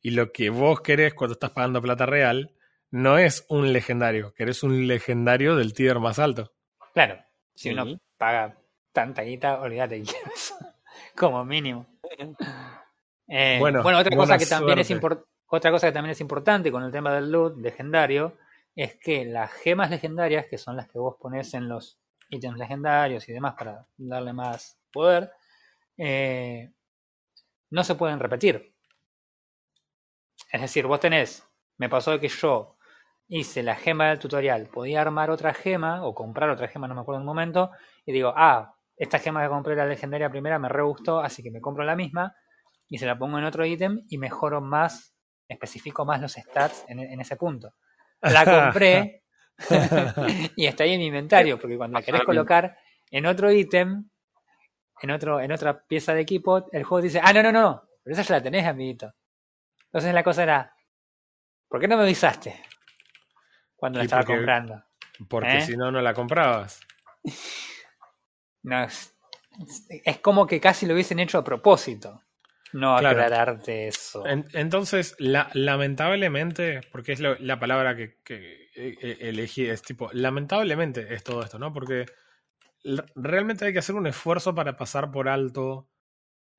[0.00, 2.54] Y lo que vos querés cuando estás pagando plata real
[2.90, 6.52] no es un legendario, querés un legendario del tier más alto.
[6.94, 7.22] Claro,
[7.54, 8.58] si uno paga
[8.92, 10.02] tanta guita, olvídate
[11.16, 11.86] como mínimo.
[13.28, 15.06] Eh, Bueno, bueno, otra cosa que también es suerte.
[15.06, 18.36] impor- otra cosa que también es importante con el tema del loot legendario
[18.74, 21.98] es que las gemas legendarias, que son las que vos pones en los
[22.30, 25.30] ítems legendarios y demás para darle más poder,
[25.96, 26.70] eh,
[27.70, 28.74] no se pueden repetir.
[30.52, 31.42] Es decir, vos tenés,
[31.78, 32.76] me pasó que yo
[33.28, 37.00] hice la gema del tutorial, podía armar otra gema o comprar otra gema, no me
[37.02, 37.70] acuerdo en un momento,
[38.06, 41.50] y digo, ah, esta gema que compré la legendaria primera me re gustó, así que
[41.50, 42.34] me compro la misma
[42.88, 45.14] y se la pongo en otro ítem y mejoro más,
[45.48, 47.74] especifico más los stats en, en ese punto.
[48.20, 49.22] La compré
[50.56, 52.78] y está ahí en mi inventario, porque cuando la querés colocar
[53.10, 54.08] en otro ítem,
[55.00, 58.14] en, otro, en otra pieza de equipo, el juego dice, ah, no, no, no, pero
[58.14, 59.12] esa ya la tenés, amiguito.
[59.86, 60.74] Entonces la cosa era,
[61.68, 62.62] ¿por qué no me avisaste?
[63.74, 64.84] Cuando la estaba comprando.
[65.28, 65.60] Porque ¿Eh?
[65.62, 66.80] si no, no la comprabas.
[68.60, 72.22] No, es, como que casi lo hubiesen hecho a propósito.
[72.72, 74.24] No aclararte eso.
[74.26, 78.68] entonces, la, lamentablemente, porque es la palabra que, que,
[79.20, 81.72] elegí, es tipo, lamentablemente es todo esto, ¿no?
[81.72, 82.06] Porque
[83.14, 85.88] realmente hay que hacer un esfuerzo para pasar por alto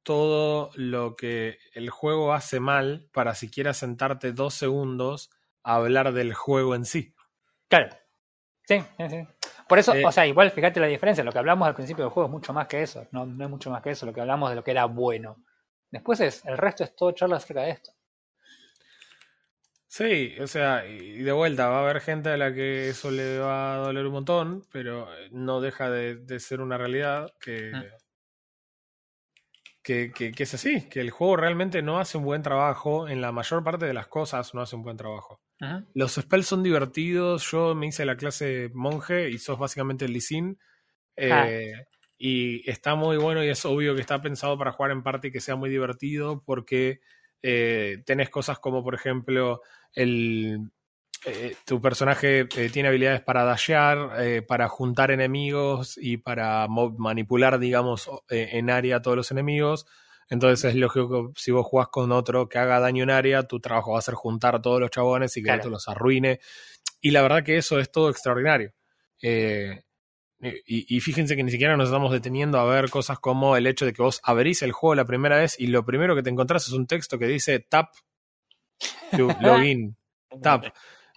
[0.04, 5.30] todo lo que el juego hace mal para siquiera sentarte dos segundos
[5.64, 7.14] a hablar del juego en sí.
[7.68, 7.90] Claro.
[8.66, 9.28] Sí, sí,
[9.68, 11.24] Por eso, eh, o sea, igual fíjate la diferencia.
[11.24, 13.08] Lo que hablamos al principio del juego es mucho más que eso.
[13.12, 14.06] No, no es mucho más que eso.
[14.06, 15.44] Lo que hablamos de lo que era bueno.
[15.92, 17.92] Después es, el resto es todo charla acerca de esto.
[19.88, 23.40] Sí, o sea, y de vuelta, va a haber gente a la que eso le
[23.40, 27.84] va a doler un montón, pero no deja de, ser una realidad que, mm.
[29.82, 33.32] que, que, es así, que el juego realmente no hace un buen trabajo, en la
[33.32, 35.42] mayor parte de las cosas no hace un buen trabajo.
[35.96, 40.56] Los spells son divertidos, yo me hice la clase monje y sos básicamente el Lee
[41.32, 41.50] ah.
[41.50, 41.74] eh,
[42.22, 45.32] y está muy bueno y es obvio que está pensado para jugar en parte y
[45.32, 47.00] que sea muy divertido porque
[47.42, 49.62] eh, tenés cosas como, por ejemplo,
[49.94, 50.70] el,
[51.26, 58.10] eh, tu personaje eh, tiene habilidades para dashear, para juntar enemigos y para manipular, digamos,
[58.30, 59.86] en área a todos los enemigos.
[60.30, 63.62] Entonces es lógico que si vos jugás con otro que haga daño en área, tu
[63.62, 66.42] trabajo va a ser juntar a todos los chabones y que otro los arruine.
[67.00, 68.74] Y la verdad que eso es todo extraordinario.
[70.42, 73.92] Y, fíjense que ni siquiera nos estamos deteniendo a ver cosas como el hecho de
[73.92, 76.74] que vos abrís el juego la primera vez y lo primero que te encontrás es
[76.74, 77.90] un texto que dice tap
[79.18, 79.98] to login.
[80.42, 80.66] tap.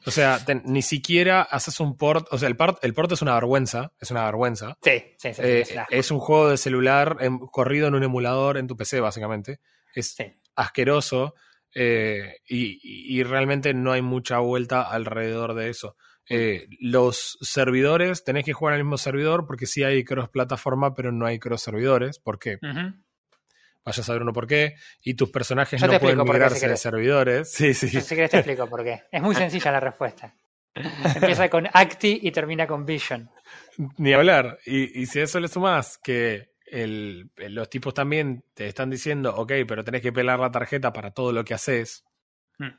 [0.05, 2.27] O sea, ni siquiera haces un port.
[2.33, 3.93] O sea, el port, el port es una vergüenza.
[4.01, 4.77] Es una vergüenza.
[4.83, 5.43] Sí, sí, sí.
[5.45, 7.17] Eh, es un juego de celular
[7.53, 9.61] corrido en un emulador en tu PC, básicamente.
[9.95, 10.17] Es
[10.57, 11.35] asqueroso.
[11.75, 12.81] Eh, y,
[13.17, 15.97] y, realmente no hay mucha vuelta alrededor de eso.
[16.35, 21.13] Eh, los servidores, tenés que jugar al mismo servidor porque sí hay cross plataforma, pero
[21.13, 22.19] no hay cross servidores.
[22.19, 22.59] ¿Por qué?
[22.63, 24.77] Vaya a saber uno por qué.
[25.03, 27.53] Y tus personajes no pueden migrarse de servidores.
[27.53, 27.89] Sí, sí.
[27.89, 29.03] Si querés te explico por qué.
[29.13, 30.35] Es muy sencilla la respuesta.
[30.75, 33.29] Empieza con Acti y termina con Vision.
[33.99, 34.59] Ni hablar.
[34.65, 36.53] Y, si a eso le sumas que
[37.37, 41.31] los tipos también te están diciendo, ok, pero tenés que pelar la tarjeta para todo
[41.31, 42.05] lo que haces.
[42.57, 42.71] Mm.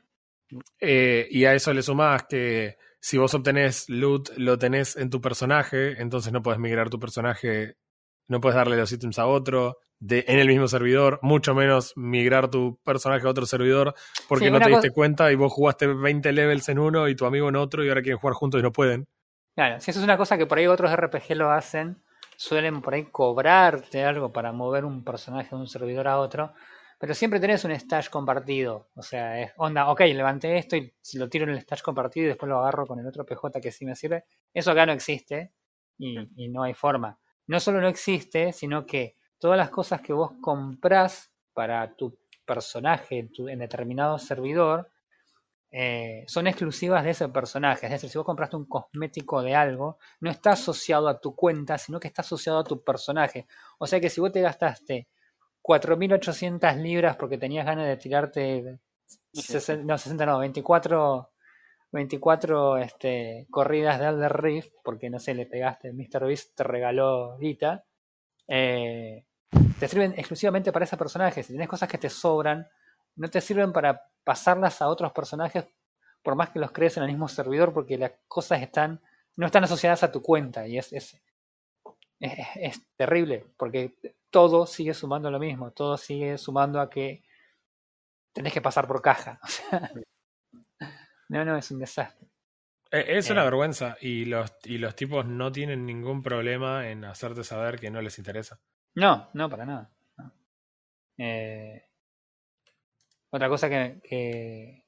[0.80, 5.20] Eh, y a eso le sumás que si vos obtenés loot, lo tenés en tu
[5.20, 7.76] personaje, entonces no puedes migrar tu personaje,
[8.28, 12.48] no puedes darle los ítems a otro de, en el mismo servidor, mucho menos migrar
[12.48, 13.94] tu personaje a otro servidor
[14.26, 17.50] porque no te diste cuenta y vos jugaste 20 levels en uno y tu amigo
[17.50, 19.06] en otro y ahora quieren jugar juntos y no pueden.
[19.54, 22.02] Claro, si eso es una cosa que por ahí otros RPG lo hacen,
[22.36, 26.54] suelen por ahí cobrarte algo para mover un personaje de un servidor a otro.
[27.04, 28.88] Pero siempre tenés un stash compartido.
[28.94, 32.28] O sea, es onda, ok, levanté esto y lo tiro en el stash compartido y
[32.28, 34.24] después lo agarro con el otro PJ que sí me sirve.
[34.54, 35.52] Eso acá no existe
[35.98, 37.18] y, no hay forma.
[37.46, 43.18] No solo no existe, sino que todas las cosas que vos comprás para tu personaje
[43.18, 44.90] en, tu, en determinado servidor
[45.70, 47.84] eh, son exclusivas de ese personaje.
[47.84, 51.76] Es decir, si vos compraste un cosmético de algo, no está asociado a tu cuenta,
[51.76, 53.46] sino que está asociado a tu personaje.
[53.76, 55.06] O sea que si vos te gastaste
[55.64, 58.78] 4.800 libras porque tenías ganas de tirarte,
[59.82, 61.30] no, 60 no, 24,
[61.90, 66.26] 24 este, corridas de Alder Rift, porque no sé, le pegaste, Mr.
[66.26, 67.84] Beast te regaló guita,
[68.46, 69.24] eh,
[69.80, 71.42] te sirven exclusivamente para ese personaje.
[71.42, 72.68] Si tienes cosas que te sobran,
[73.16, 75.64] no te sirven para pasarlas a otros personajes,
[76.22, 79.00] por más que los crees en el mismo servidor, porque las cosas están
[79.36, 81.20] no están asociadas a tu cuenta y es, es,
[82.20, 83.94] es terrible, porque
[84.34, 87.22] todo sigue sumando lo mismo, todo sigue sumando a que
[88.32, 89.38] tenés que pasar por caja.
[91.28, 92.26] no, no, es un desastre.
[92.90, 93.44] E, es una eh.
[93.44, 98.02] vergüenza y los, y los tipos no tienen ningún problema en hacerte saber que no
[98.02, 98.58] les interesa.
[98.96, 99.92] No, no, para nada.
[101.16, 101.84] Eh,
[103.30, 104.84] otra cosa que,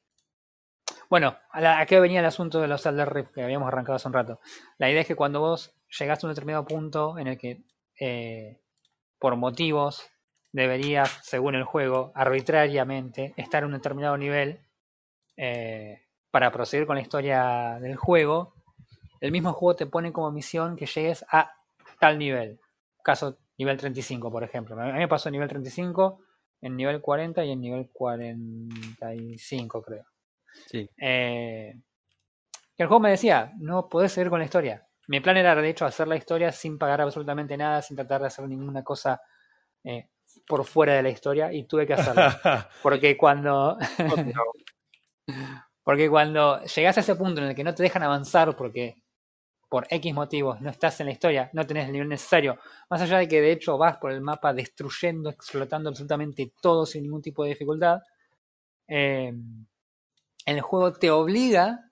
[1.09, 4.14] Bueno, a, qué venía el asunto de los Elder Rift que habíamos arrancado hace un
[4.14, 4.40] rato.
[4.78, 7.62] La idea es que cuando vos llegaste a un determinado punto en el que
[8.00, 8.65] eh,
[9.18, 10.09] por motivos,
[10.52, 14.61] debería, según el juego, arbitrariamente estar en un determinado nivel
[15.37, 18.55] eh, para proseguir con la historia del juego.
[19.20, 21.52] El mismo juego te pone como misión que llegues a
[21.98, 22.61] tal nivel.
[23.02, 24.81] Caso nivel 35, por ejemplo.
[24.81, 26.20] A mí me pasó nivel 35,
[26.62, 30.05] en nivel 40 y en nivel 45, creo.
[30.68, 30.88] Sí.
[30.98, 31.74] Eh,
[32.79, 34.87] el juego me decía, no podés seguir con la historia.
[35.09, 38.27] Mi plan era, de hecho, hacer la historia sin pagar absolutamente nada, sin tratar de
[38.27, 39.21] hacer ninguna cosa
[39.85, 40.09] eh,
[40.47, 42.23] por fuera de la historia y tuve que hacerlo.
[42.83, 43.79] Porque cuando.
[45.83, 48.97] porque cuando llegas a ese punto en el que no te dejan avanzar porque
[49.69, 52.59] por X motivos no estás en la historia, no tenés el nivel necesario,
[52.90, 57.05] más allá de que de hecho vas por el mapa destruyendo, explotando absolutamente todo sin
[57.05, 58.01] ningún tipo de dificultad,
[58.88, 59.33] eh,
[60.45, 61.90] el juego te obliga,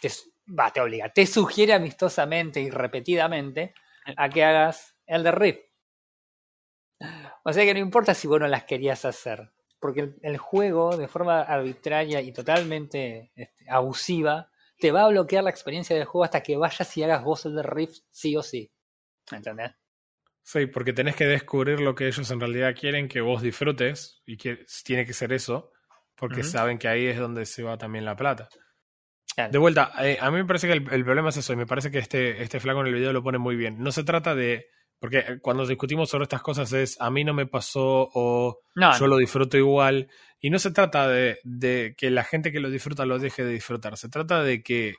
[0.00, 0.10] te,
[0.58, 3.74] va, te obliga, te sugiere amistosamente y repetidamente
[4.16, 5.60] a que hagas el de Rift.
[7.44, 11.08] O sea que no importa si vos no las querías hacer, porque el, juego de
[11.08, 16.42] forma arbitraria y totalmente este, abusiva te va a bloquear la experiencia del juego hasta
[16.42, 18.72] que vayas y hagas vos el de Rift sí o sí.
[19.30, 19.72] ¿Entendés?
[20.42, 24.36] Sí, porque tenés que descubrir lo que ellos en realidad quieren que vos disfrutes y
[24.36, 25.72] que tiene que ser eso,
[26.16, 28.48] porque saben que ahí es donde se va también la plata.
[29.36, 31.90] De vuelta, eh, a mí me parece que el, problema es eso, y me parece
[31.90, 33.82] que este, este flaco en el video lo pone muy bien.
[33.82, 34.66] No se trata de.
[34.98, 38.60] Porque eh, cuando discutimos sobre estas cosas es a mí no me pasó o
[38.98, 40.08] yo lo disfruto igual.
[40.38, 43.52] Y no se trata de, de, que la gente que lo disfruta lo deje de
[43.52, 43.96] disfrutar.
[43.96, 44.94] Se trata de que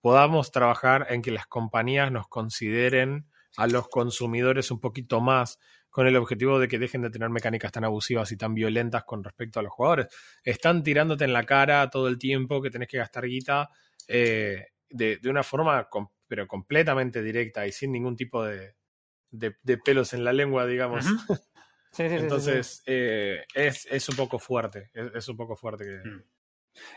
[0.00, 5.58] podamos trabajar en que las compañías nos consideren a los consumidores un poquito más
[5.94, 9.22] con el objetivo de que dejen de tener mecánicas tan abusivas y tan violentas con
[9.22, 10.08] respecto a los jugadores.
[10.42, 13.70] Están tirándote en la cara todo el tiempo que tenés que gastar guita
[14.08, 15.88] eh, de, de, una forma
[16.26, 18.74] pero completamente directa y sin ningún tipo de,
[19.30, 21.04] de, pelos en la lengua, digamos.
[21.98, 26.24] Entonces, eh, es, es, un poco fuerte, es, un poco fuerte que, mm.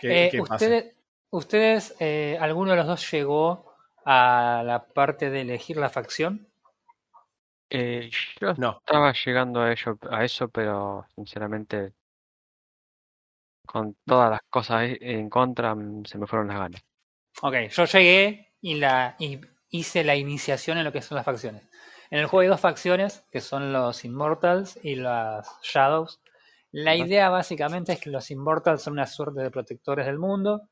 [0.01, 0.95] eh, ustedes,
[1.29, 6.47] ¿Ustedes, eh, alguno de los dos llegó a la parte de elegir la facción?
[7.69, 8.77] Yo no.
[8.79, 11.93] estaba llegando a, ello, a eso, pero sinceramente
[13.65, 16.81] con todas las cosas en contra mm, se me fueron las ganas.
[17.41, 21.63] Ok, yo llegué y, la, y hice la iniciación en lo que son las facciones.
[22.09, 26.21] En el juego hay dos facciones, que son los Immortals y las Shadows.
[26.71, 30.69] La idea básicamente es que los Immortals son una suerte de protectores del mundo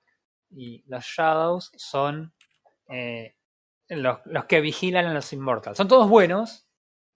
[0.49, 2.33] y los Shadows son
[2.87, 3.35] eh,
[3.89, 5.77] los, que vigilan a los Immortals.
[5.77, 6.64] Son todos buenos,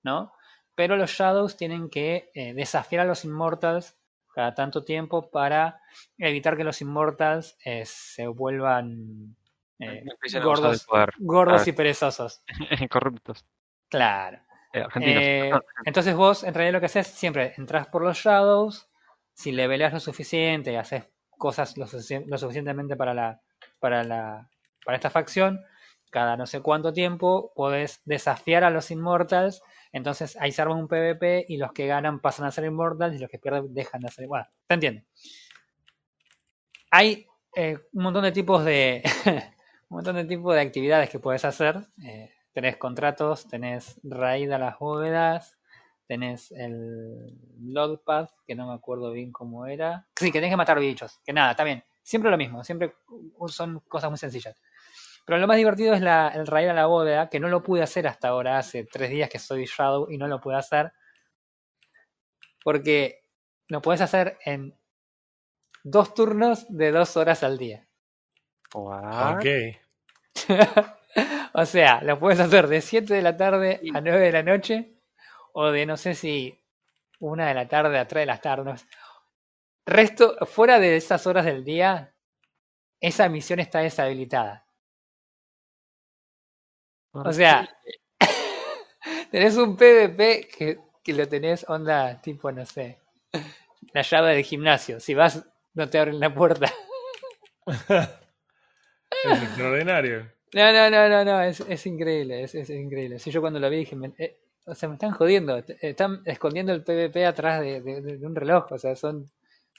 [0.04, 0.34] ¿no?
[0.76, 3.98] Pero los Shadows tienen que eh, desafiar a los Immortals
[4.34, 5.82] cada tanto tiempo para
[6.18, 9.36] evitar que los Immortals eh, se vuelvan
[10.42, 12.44] gordos, gordos y perezosos.
[12.90, 13.46] Corruptos.
[13.90, 14.40] Claro.
[14.74, 15.52] Eh, eh,
[15.86, 18.88] entonces vos en realidad lo que haces siempre entras por los shadows,
[19.34, 23.42] si le velas lo suficiente y haces cosas lo, suficientemente para la,
[23.80, 24.50] para la
[24.86, 25.64] para esta facción,
[26.12, 30.88] cada no sé cuánto tiempo podés desafiar a los Immortals, entonces ahí se arma un
[30.88, 34.10] PvP y los que ganan pasan a ser Immortals y los que pierden dejan de
[34.10, 34.28] ser.
[34.28, 35.06] Bueno, ¿te entiendes?
[36.92, 39.04] Hay eh, un montón de tipos de
[39.90, 41.88] un montón de tipos de actividades que puedes hacer
[42.54, 45.58] tenés contratos, tenés raíz a las bóvedas,
[46.08, 50.08] tenés el Loadpad, que no me acuerdo bien cómo era.
[50.16, 51.84] Sí, que tenés que matar bichos, que nada, también.
[52.02, 52.96] Siempre lo mismo, siempre
[53.48, 54.60] son cosas muy sencillas.
[55.26, 57.84] Pero lo más divertido es la, el raid a la bóveda, que no lo pude
[57.84, 60.92] hacer hasta ahora, hace tres días que soy Shadow y no lo pude hacer.
[62.64, 63.22] Porque
[63.68, 64.76] lo puedes hacer en
[65.84, 67.88] dos turnos de dos horas al día.
[69.38, 69.46] Ok.
[71.54, 74.94] o sea, lo puedes hacer de 7 de la tarde a 9 de la noche
[75.54, 76.60] o de no sé si
[77.20, 78.88] 1 de la tarde a 3 de las tardes.
[79.86, 82.14] Resto, fuera de esas horas del día,
[83.00, 84.66] esa misión está deshabilitada.
[87.12, 87.70] O sea,
[89.32, 93.00] tenés un PvP que, que lo tenés onda tipo, no sé,
[93.94, 95.00] la llave del gimnasio.
[95.00, 96.72] Si vas, no te abren la puerta.
[97.66, 100.32] es extraordinario.
[100.54, 103.20] No, no, no, no, no, es, es increíble, es, es, increíble.
[103.20, 106.84] Si yo cuando lo vi dije, eh, o sea, me están jodiendo, están escondiendo el
[106.84, 109.30] PvP atrás de, de, un reloj, o sea, son...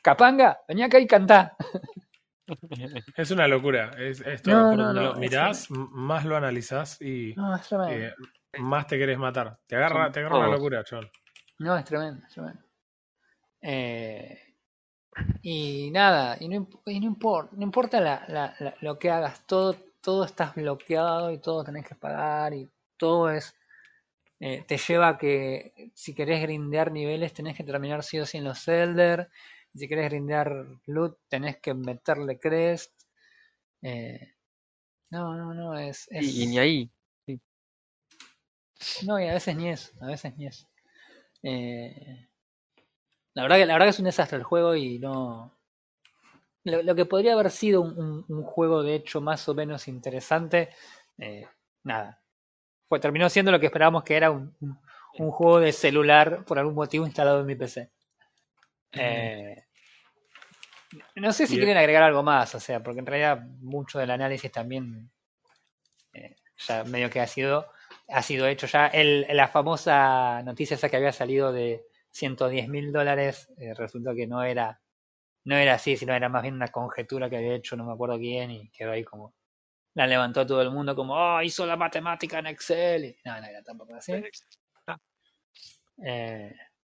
[0.02, 1.56] Capanga, venía acá y cantá.
[3.16, 3.90] Es una locura.
[3.98, 7.34] Es, esto, no, no, lo mirás, más lo analizás y
[7.88, 8.12] eh,
[8.58, 9.58] más te querés matar.
[9.66, 11.08] Te agarra, te agarra una locura, John.
[11.58, 12.62] No, es tremendo, es tremendo.
[13.62, 14.38] Eh,
[15.42, 19.76] y nada, y no, y no importa, no importa la, la, lo que hagas, todo
[20.00, 23.56] todo estás bloqueado y todo tenés que pagar y todo es...
[24.42, 28.38] Eh, te lleva a que si querés grindear niveles tenés que terminar sí o sí
[28.38, 29.28] en los Elder.
[29.74, 32.92] Si querés grindear loot tenés que meterle crest.
[33.82, 34.34] Eh,
[35.10, 36.08] no, no, no, es...
[36.10, 36.90] Y, ni ahí.
[39.06, 40.66] No, y a veces ni eso, a veces ni eso.
[41.42, 42.28] Eh,
[43.34, 45.60] la, verdad que, la verdad que es un desastre el juego y no
[46.64, 50.70] lo, que podría haber sido un, juego de hecho más o menos interesante,
[51.18, 51.46] eh,
[51.84, 52.20] nada.
[52.88, 54.54] Pues terminó siendo lo que esperábamos que era un,
[55.18, 57.90] un juego de celular por algún motivo instalado en mi PC.
[58.92, 59.64] Eh,
[61.16, 64.50] no sé si quieren agregar algo más, o sea, porque en realidad mucho del análisis
[64.50, 65.10] también
[66.12, 67.70] eh, ya medio que ha sido
[68.08, 68.88] ha sido hecho ya.
[68.88, 74.26] El, la famosa noticia esa que había salido de 110 mil dólares eh, resultó que
[74.26, 74.80] no era
[75.44, 78.18] no era así, sino era más bien una conjetura que había hecho no me acuerdo
[78.18, 79.34] quién y quedó ahí como
[79.94, 83.46] la levantó todo el mundo como oh hizo la matemática en Excel y, no, no
[83.46, 84.12] era tampoco así.
[86.02, 86.54] Eh,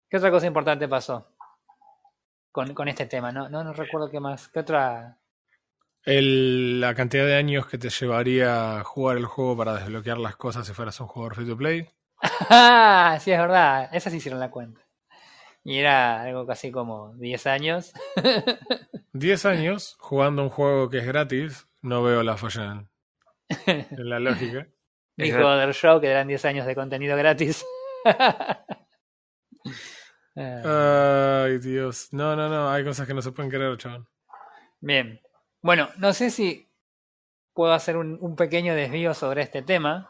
[0.10, 1.35] ¿Qué otra cosa importante pasó
[2.56, 3.34] con, con este tema?
[3.34, 4.48] No, no, no recuerdo qué más.
[4.48, 5.18] ¿Qué otra
[6.06, 10.66] el, la cantidad de años que te llevaría jugar el juego para desbloquear las cosas
[10.66, 11.90] si fueras un jugador free to play.
[12.50, 13.90] Ah, sí, es verdad.
[13.92, 14.82] Esas sí hicieron la cuenta.
[15.66, 17.92] Y era algo casi como 10 años.
[19.14, 21.68] 10 años jugando un juego que es gratis.
[21.82, 22.86] No veo la falla
[23.66, 24.68] en, la lógica.
[25.18, 27.66] Dijo del show que eran 10 años de contenido gratis.
[30.36, 32.10] Ay, Dios.
[32.12, 32.70] No, no, no.
[32.70, 34.06] Hay cosas que no se pueden creer, chaval.
[34.82, 35.22] Bien.
[35.62, 36.70] Bueno, no sé si
[37.54, 40.10] puedo hacer un, pequeño desvío sobre este tema.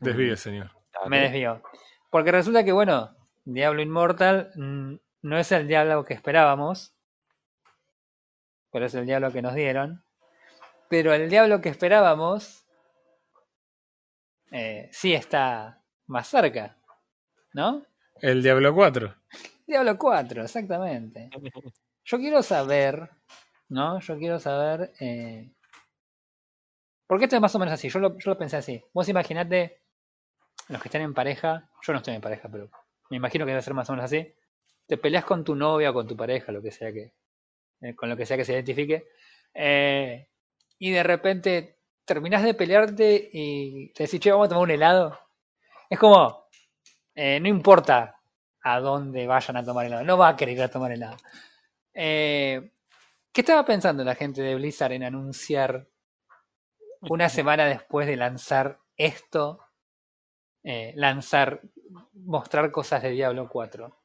[0.00, 0.70] Desvío, señor.
[1.06, 1.62] Me desvío.
[2.10, 6.94] Porque resulta que, bueno, Diablo Immortal mm, no es el diablo que esperábamos,
[8.70, 10.04] pero es el diablo que nos dieron.
[10.88, 12.64] Pero el diablo que esperábamos
[14.52, 16.76] eh, sí está más cerca,
[17.52, 17.84] ¿no?
[18.20, 19.14] El Diablo 4.
[19.66, 21.30] Diablo 4, exactamente.
[22.04, 23.10] Yo quiero saber
[23.68, 24.00] ¿no?
[24.00, 24.92] Yo quiero saber...
[25.00, 25.50] Eh...
[27.06, 28.82] Porque esto es más o menos así, yo lo, yo lo pensé así.
[28.92, 29.82] Vos imaginate,
[30.68, 32.70] los que están en pareja, yo no estoy en pareja, pero
[33.10, 34.34] me imagino que debe ser más o menos así.
[34.86, 37.12] Te peleas con tu novia o con tu pareja, lo que sea que,
[37.82, 39.06] eh, con lo que sea que se identifique,
[39.52, 40.28] eh,
[40.78, 45.18] y de repente terminás de pelearte y te decís, che, vamos a tomar un helado.
[45.90, 46.48] Es como,
[47.14, 48.13] eh, no importa
[48.64, 51.16] a dónde vayan a tomar helado, no va a querer ir a tomar helado.
[51.92, 52.72] Eh,
[53.30, 55.86] ¿Qué estaba pensando la gente de Blizzard en anunciar
[57.02, 59.60] una semana después de lanzar esto,
[60.62, 61.60] eh, lanzar,
[62.14, 64.00] mostrar cosas de Diablo 4?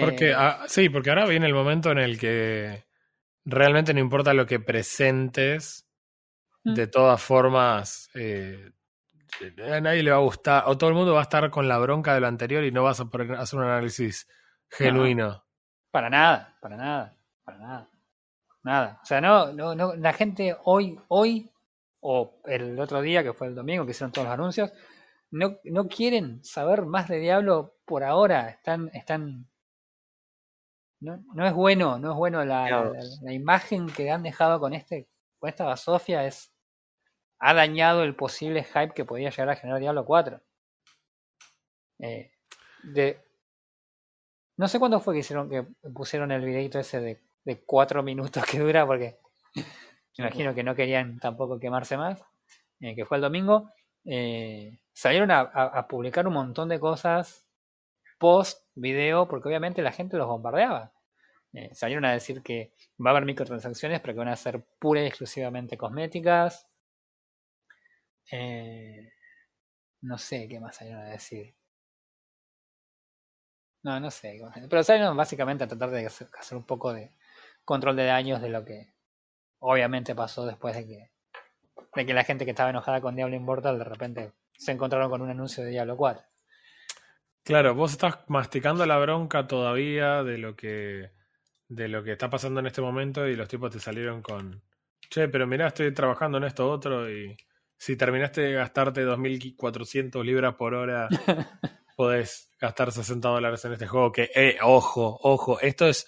[0.00, 2.86] Porque, eh, ah, sí, porque ahora viene el momento en el que
[3.44, 5.86] realmente no importa lo que presentes,
[6.62, 8.72] de todas formas, eh,
[9.72, 11.78] a nadie le va a gustar, o todo el mundo va a estar con la
[11.78, 14.28] bronca de lo anterior y no vas a poder hacer un análisis
[14.70, 15.44] genuino.
[15.90, 17.90] para nada, para nada, para nada.
[18.62, 19.00] Nada.
[19.00, 21.52] O sea, no, no, no, la gente hoy, hoy,
[22.00, 24.72] o el otro día, que fue el domingo, que hicieron todos los anuncios,
[25.30, 28.48] no, no quieren saber más de Diablo por ahora.
[28.48, 29.48] Están, están.
[31.00, 35.08] No, no es bueno, no es bueno la, la, imagen que han dejado con este,
[35.38, 36.52] con esta basofia es.
[37.38, 40.40] Ha dañado el posible hype que podía llegar a generar Diablo 4.
[41.98, 42.30] Eh,
[44.56, 48.44] no sé cuándo fue que hicieron que pusieron el videito ese de de cuatro minutos
[48.44, 49.16] que dura, porque
[49.54, 49.64] me
[50.18, 52.22] imagino que no querían tampoco quemarse más,
[52.80, 53.70] eh, que fue el domingo,
[54.04, 57.48] eh, salieron a, publicar un montón de cosas
[58.18, 60.92] post video, porque obviamente la gente los bombardeaba.
[61.72, 65.06] Salieron a decir que va a haber microtransacciones, pero que van a ser pura y
[65.06, 66.68] exclusivamente cosméticas.
[70.02, 71.54] No sé qué más salieron a decir.
[73.82, 74.40] No, no sé.
[74.68, 77.12] Pero salieron básicamente a tratar de hacer un poco de,
[77.66, 78.94] control de daños de lo que
[79.58, 81.10] obviamente pasó después de que,
[81.94, 85.20] de que la gente que estaba enojada con Diablo Immortal de repente se encontraron con
[85.20, 86.24] un anuncio de Diablo 4.
[87.42, 91.10] Claro, vos estás masticando la bronca todavía de lo que
[91.68, 94.62] de lo que está pasando en este momento y los tipos te salieron con
[95.10, 97.36] che, pero mirá, estoy trabajando en esto otro y
[97.78, 101.08] si terminaste de gastarte 2.400 libras por hora,
[101.96, 106.06] podés gastar 60 dólares en este juego que, eh, ojo, ojo, esto es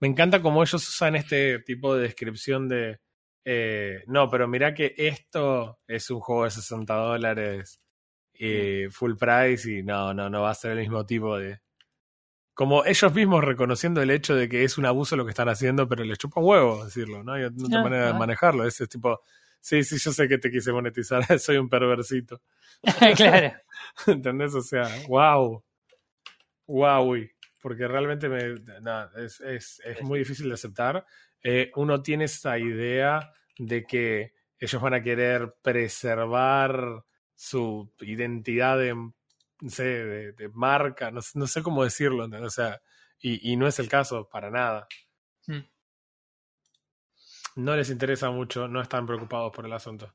[0.00, 3.00] me encanta cómo ellos usan este tipo de descripción de,
[3.44, 7.80] eh, no, pero mira que esto es un juego de 60 dólares
[8.34, 11.60] y full price y no, no, no va a ser el mismo tipo de...
[12.52, 15.88] Como ellos mismos reconociendo el hecho de que es un abuso lo que están haciendo,
[15.88, 17.34] pero les chupa un huevo decirlo, ¿no?
[17.34, 18.66] Hay otra manera de manejarlo.
[18.66, 19.20] Es, tipo,
[19.66, 22.40] sí, sí, yo sé que te quise monetizar, soy un perversito.
[23.16, 23.56] claro.
[24.06, 24.54] ¿Entendés?
[24.54, 25.64] O sea, wow.
[26.66, 27.16] Wow
[27.60, 28.54] porque realmente me,
[29.16, 31.04] es, es, es, muy difícil de aceptar.
[31.42, 37.04] Eh, uno tiene esa idea de que ellos van a querer preservar
[37.34, 39.12] su identidad de, no
[39.68, 42.80] sé, de, marca, no, no, sé cómo decirlo, o sea,
[43.18, 44.86] y, y, no es el caso para nada.
[45.48, 45.64] Hmm.
[47.56, 50.12] No les interesa mucho, no están preocupados por el asunto.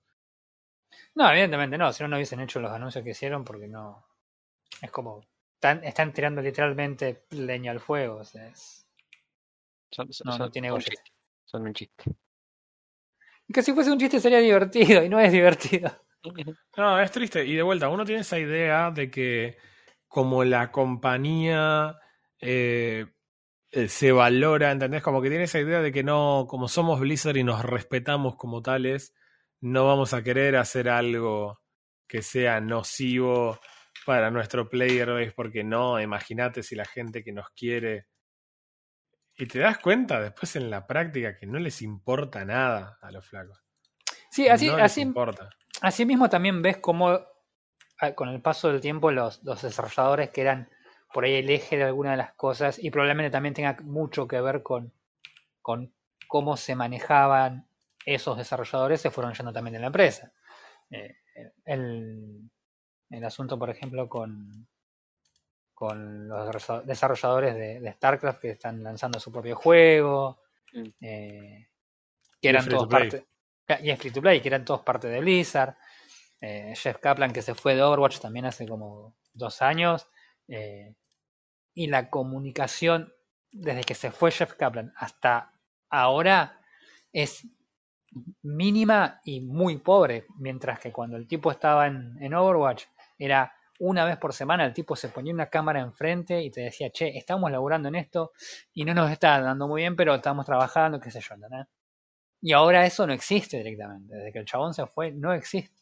[1.16, 4.06] No, evidentemente no, si no, no hubiesen hecho los anuncios que hicieron porque no...
[4.82, 5.26] Es como
[5.56, 8.18] están, están tirando literalmente leña al fuego.
[8.18, 8.52] O sea,
[10.26, 10.82] no, no tiene son,
[11.46, 12.04] son un chiste.
[13.54, 15.92] Que si fuese un chiste sería divertido y no es divertido.
[16.78, 17.44] No, es triste.
[17.44, 19.58] Y de vuelta, uno tiene esa idea de que
[20.08, 22.00] como la compañía
[22.39, 23.08] eh,
[23.72, 25.01] eh, se valora, ¿entendés?
[25.01, 28.61] Como que tiene esa idea de que no, como somos Blizzard y nos respetamos como
[28.61, 29.13] tales,
[29.61, 31.61] no vamos a querer hacer algo
[32.05, 33.57] que sea nocivo
[34.05, 38.07] para nuestro player base, porque no, imagínate si la gente que nos quiere...
[39.38, 43.26] Y te das cuenta después en la práctica que no les importa nada a los
[43.26, 43.63] flacos.
[44.30, 45.49] Sí, así, así, importa.
[45.82, 47.09] así mismo también ves cómo
[47.99, 50.69] ah, con el paso del tiempo los, los desarrolladores que eran
[51.14, 54.41] por ahí el eje de alguna de las cosas y probablemente también tenga mucho que
[54.41, 54.91] ver con,
[55.62, 55.93] con
[56.28, 57.68] cómo se manejaban
[58.05, 60.32] esos desarrolladores, se fueron yendo también de la empresa.
[60.89, 61.18] Eh,
[61.66, 62.49] el,
[63.09, 64.68] el, asunto, por ejemplo, con,
[65.74, 70.41] con los desarrolladores de, StarCraft que están lanzando su propio juego,
[70.74, 70.88] mm.
[71.01, 71.68] eh,
[72.41, 73.26] que eran todos parte.
[73.82, 75.76] Y es free to play, que eran todos parte de Blizzard.
[76.41, 80.07] Eh, Jeff Kaplan, que se fue de Overwatch también hace como dos años.
[80.47, 80.93] Eh,
[81.74, 83.13] y la comunicación
[83.51, 85.53] desde que se fue Jeff Kaplan hasta
[85.89, 86.61] ahora
[87.11, 87.47] es
[88.41, 92.86] mínima y muy pobre, mientras que cuando el tipo estaba en, Overwatch
[93.17, 96.91] era una vez por semana el tipo se ponía una cámara enfrente y te decía,
[96.91, 98.32] che, estamos laburando en esto
[98.74, 101.36] y no nos está dando muy bien, pero estamos trabajando, qué sé yo.
[102.41, 105.82] Y ahora eso no existe directamente, desde que el chabón se fue, no existe.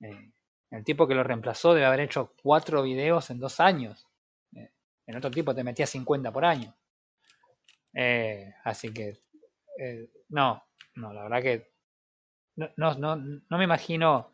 [0.00, 0.32] Eh,
[0.70, 4.06] el tipo que lo reemplazó debe haber hecho cuatro videos en dos años.
[5.06, 6.74] En otro tipo te metía 50 por año.
[7.94, 9.22] Eh, así que,
[9.78, 10.62] eh, no,
[10.96, 11.70] no, la verdad que
[12.56, 14.32] no, no, no, me imagino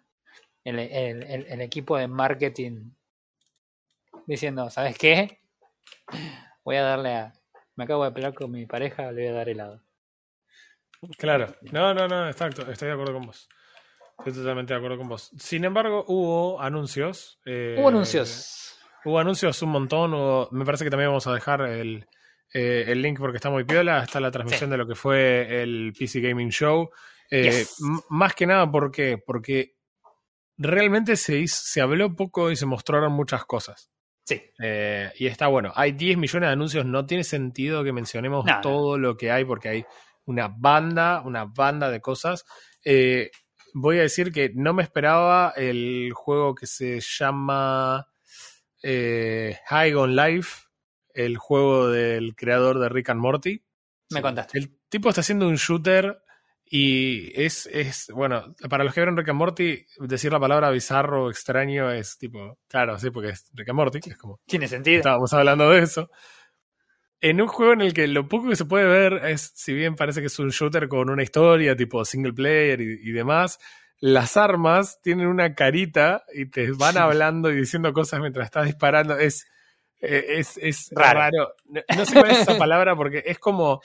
[0.65, 2.91] el, el, equipo de marketing
[4.27, 5.41] diciendo, ¿sabes qué?
[6.65, 7.33] Voy a darle a...
[7.75, 9.83] Me acabo de pelear con mi pareja, le voy a dar helado.
[11.19, 13.49] Claro, no, no, no, exacto, estoy de acuerdo con vos.
[14.19, 15.33] Estoy totalmente de acuerdo con vos.
[15.39, 17.41] Sin embargo, hubo anuncios.
[17.45, 20.49] Eh, hubo anuncios Hubo anuncios un montón.
[20.53, 22.07] me parece que también vamos a dejar el,
[22.53, 24.03] eh, el link porque está muy piola.
[24.03, 26.91] Está la transmisión de lo que fue el PC Gaming Show.
[27.31, 27.65] Eh,
[28.11, 29.19] más que nada, ¿por qué?
[29.25, 29.77] Porque
[30.59, 33.91] realmente se, se habló poco y se mostraron muchas cosas.
[34.25, 34.41] Sí.
[34.63, 35.73] Eh, y está bueno.
[35.75, 36.85] Hay 10 millones de anuncios.
[36.85, 39.85] No tiene sentido que mencionemos todo lo que hay porque hay
[40.27, 42.45] una banda, una banda de cosas.
[43.75, 48.07] voy a decir que no me esperaba el juego que se llama
[48.83, 50.67] eh, High on Life,
[51.15, 53.63] el juego del creador de Rick and Morty.
[54.11, 54.59] Me contaste.
[54.59, 56.23] El tipo está haciendo un shooter
[56.65, 61.31] y es, es, bueno, para los que vieron Rick and Morty, decir la palabra bizarro,
[61.31, 64.41] extraño, es tipo, claro, sí, porque es Rick and Morty, es como...
[64.47, 64.99] Tiene sentido.
[64.99, 66.11] Estábamos hablando de eso.
[67.21, 69.95] En un juego en el que lo poco que se puede ver es, si bien
[69.95, 73.59] parece que es un shooter con una historia tipo single player y demás,
[74.03, 79.17] las armas tienen una carita y te van hablando y diciendo cosas mientras estás disparando.
[79.17, 79.47] Es,
[80.01, 81.55] eh, es, es raro.
[81.97, 83.81] No, sé cuál es esa palabra porque es como,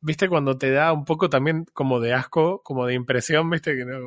[0.00, 3.84] viste, cuando te da un poco también como de asco, como de impresión, viste, que
[3.84, 3.98] no,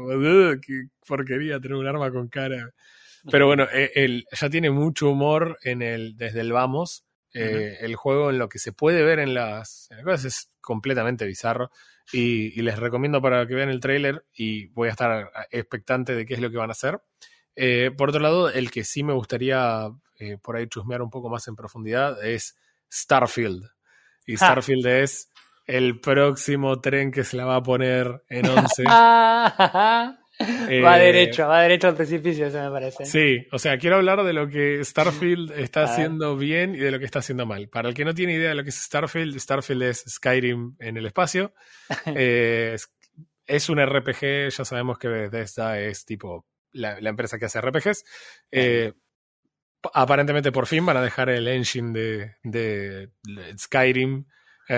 [0.61, 2.71] qué porquería tener un arma con cara.
[3.29, 7.03] Pero bueno, él eh, ya tiene mucho humor en el, desde el vamos.
[7.33, 10.51] Eh, el juego en lo que se puede ver en las, en las cosas es
[10.61, 11.71] completamente bizarro.
[12.13, 16.33] Y, les recomiendo para que vean el trailer y voy a estar expectante de qué
[16.33, 17.01] es lo que van a hacer.
[17.55, 19.89] Eh, por otro lado, el que sí me gustaría
[20.19, 22.57] eh, por ahí chusmear un poco más en profundidad es
[22.91, 23.69] Starfield.
[24.25, 25.29] Y Starfield es
[25.65, 28.83] el próximo tren que se la va a poner en 11.
[30.83, 33.05] Va eh, derecho, va derecho al precipicio, eso me parece.
[33.05, 36.99] Sí, o sea, quiero hablar de lo que Starfield está haciendo bien y de lo
[36.99, 37.69] que está haciendo mal.
[37.69, 40.97] Para el que no tiene idea de lo que es Starfield, Starfield es Skyrim en
[40.97, 41.53] el espacio.
[42.15, 42.75] Eh,
[43.45, 48.03] es, un RPG, ya sabemos que Bethesda es tipo la, empresa que hace RPGs.
[48.51, 48.93] Eh,
[49.93, 53.09] aparentemente por fin van a dejar el engine de, de
[53.57, 54.25] Skyrim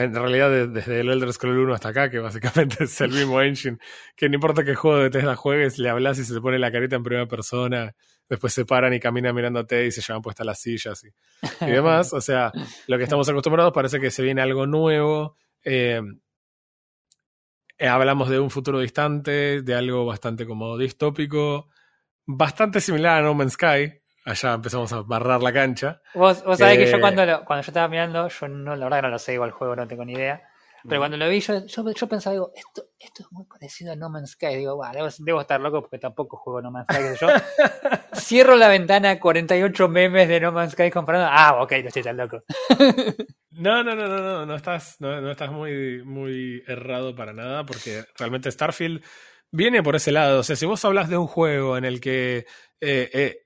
[0.01, 3.77] en realidad, desde el Elder Scrolls 1 hasta acá, que básicamente es el mismo engine,
[4.15, 6.71] que no importa qué juego de Tesla juegues, le hablas y se te pone la
[6.71, 7.93] carita en primera persona,
[8.27, 11.09] después se paran y caminan mirándote y se llevan puestas las sillas y,
[11.65, 12.11] y demás.
[12.13, 12.51] O sea,
[12.87, 15.37] lo que estamos acostumbrados parece que se viene algo nuevo.
[15.63, 16.01] Eh,
[17.77, 21.69] eh, hablamos de un futuro distante, de algo bastante como distópico,
[22.25, 26.01] bastante similar a No Man's Sky, allá empezamos a barrar la cancha.
[26.13, 28.97] Vos, vos sabés que yo eh, cuando, cuando yo estaba mirando, yo no, la verdad
[28.99, 30.41] que no lo sé igual el juego, no tengo ni idea.
[30.87, 34.09] Pero cuando lo vi, yo, yo, pensaba, digo, esto, esto es muy parecido a No
[34.09, 34.57] Man's Sky.
[34.57, 34.81] Digo,
[35.19, 37.03] debo, estar loco porque tampoco juego No Man's Sky.
[37.21, 37.27] Yo
[38.15, 41.29] cierro la ventana, 48 memes de No Man's Sky comparando.
[41.31, 42.43] Ah, ok, no estoy tan loco.
[43.51, 48.03] no, no, no, no, no, no estás, no, estás muy, muy errado para nada porque
[48.17, 49.01] realmente Starfield
[49.51, 50.41] viene por ese lado.
[50.41, 52.45] O sea, si vos hablas de un juego en el que
[52.81, 53.42] eh, eh,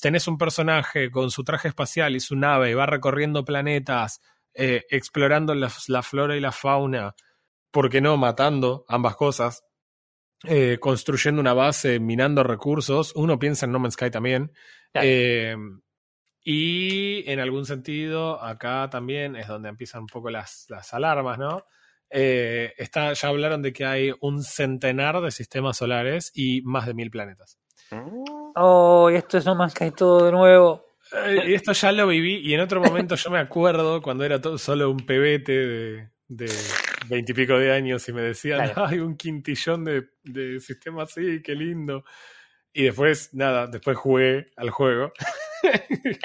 [0.00, 4.20] tenés un personaje con su traje espacial y su nave y va recorriendo planetas
[4.56, 7.14] eh, explorando la, flora y la fauna,
[7.72, 9.64] ¿por qué no matando ambas cosas?
[10.44, 13.12] Eh, construyendo una base, minando recursos.
[13.16, 14.52] Uno piensa en No Man's Sky también.
[14.94, 15.56] Eh,
[16.44, 21.64] y en algún sentido, acá también es donde empiezan un poco las, las alarmas, ¿no?
[22.10, 27.10] está, ya hablaron de que hay un centenar de sistemas solares y más de mil
[27.10, 27.58] planetas.
[28.56, 30.84] Oh, esto es No Man's Sky todo de nuevo.
[31.46, 34.58] Y esto ya lo viví y en otro momento yo me acuerdo cuando era todo,
[34.58, 36.50] solo un pebete de
[37.08, 42.04] veintipico de, años y me decían, hay un quintillón de, de sistemas, sí, qué lindo.
[42.72, 45.12] Y después, nada, después jugué al juego.
[45.62, 46.18] me di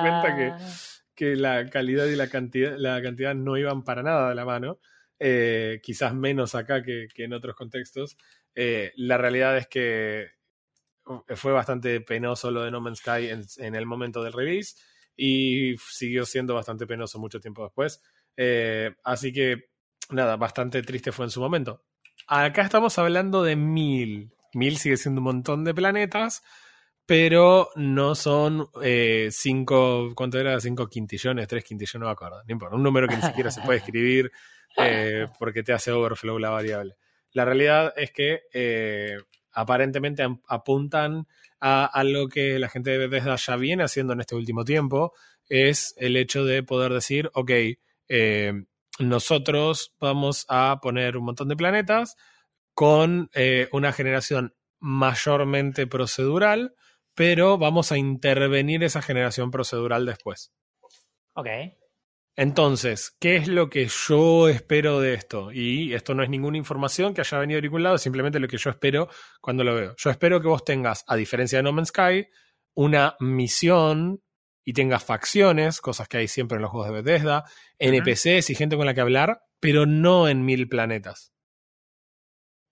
[0.00, 0.52] cuenta que,
[1.14, 4.78] que, la calidad y la cantidad, la cantidad no iban para nada de la mano.
[5.18, 8.16] Eh, quizás menos acá que, que en otros contextos.
[8.54, 10.30] Eh, la realidad es que eh,
[11.34, 14.76] fue bastante penoso lo de No Man's Sky en, el momento del release
[15.16, 18.02] y siguió siendo bastante penoso mucho tiempo después.
[18.36, 19.70] Eh, así que,
[20.10, 21.84] nada, bastante triste fue en su momento.
[22.26, 24.32] Acá estamos hablando de mil.
[24.54, 26.42] Mil sigue siendo un montón de planetas,
[27.06, 30.60] pero no son eh, cinco, ¿cuánto era?
[30.60, 32.42] Cinco quintillones, tres quintillones, no me acuerdo.
[32.46, 34.30] No importa, un número que ni siquiera se puede escribir
[35.38, 36.96] porque te hace overflow la variable.
[37.32, 38.42] La realidad es que
[39.52, 41.26] aparentemente apuntan
[41.60, 45.12] a, lo que la gente de Bethesda ya viene haciendo en este último tiempo,
[45.48, 47.50] es el hecho de poder decir, ok,
[48.08, 48.52] eh,
[48.98, 52.16] nosotros vamos a poner un montón de planetas
[52.74, 56.74] con eh, una generación mayormente procedural,
[57.14, 60.52] pero vamos a intervenir esa generación procedural después.
[61.34, 61.48] Ok.
[62.34, 65.52] Entonces, ¿qué es lo que yo espero de esto?
[65.52, 68.48] Y esto no es ninguna información que haya venido de ningún lado, es simplemente lo
[68.48, 69.08] que yo espero
[69.40, 69.94] cuando lo veo.
[69.98, 72.26] Yo espero que vos tengas, a diferencia de No Man's Sky,
[72.74, 74.22] una misión
[74.64, 77.44] y tengas facciones, cosas que hay siempre en los juegos de Bethesda,
[77.78, 81.32] NPCs y gente con la que hablar, pero no en mil planetas.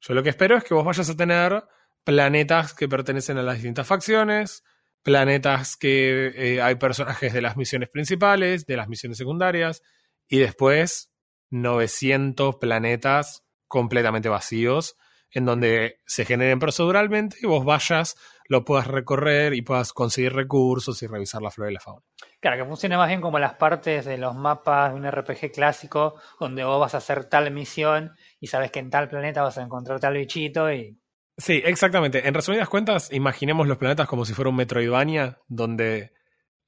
[0.01, 1.63] Yo lo que espero es que vos vayas a tener
[2.05, 4.65] planetas que pertenecen a las distintas facciones,
[5.03, 9.83] planetas que eh, hay personajes de las misiones principales, de las misiones secundarias,
[10.29, 11.11] y después
[11.51, 14.97] 900 planetas completamente vacíos,
[15.33, 18.17] en donde se generen proceduralmente y vos vayas,
[18.49, 22.03] lo puedas recorrer y puedas conseguir recursos y revisar la flora y la fauna.
[22.41, 26.17] Claro, que funcione más bien como las partes de los mapas de un RPG clásico,
[26.41, 29.63] donde vos vas a hacer tal misión y sabes que en tal planeta vas a
[29.63, 30.99] encontrar tal bichito y
[31.41, 32.29] Sí, exactamente.
[32.29, 36.13] En resumidas cuentas, imaginemos los planetas como si fuera un Metroidvania, donde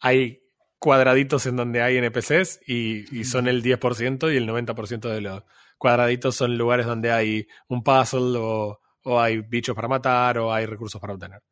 [0.01, 0.41] hay
[0.79, 5.43] cuadraditos en donde hay NPCs y, son el 10% y el 90% de los
[5.77, 8.81] cuadraditos son lugares donde hay un puzzle o,
[9.21, 11.43] hay bichos para matar o hay recursos para obtener.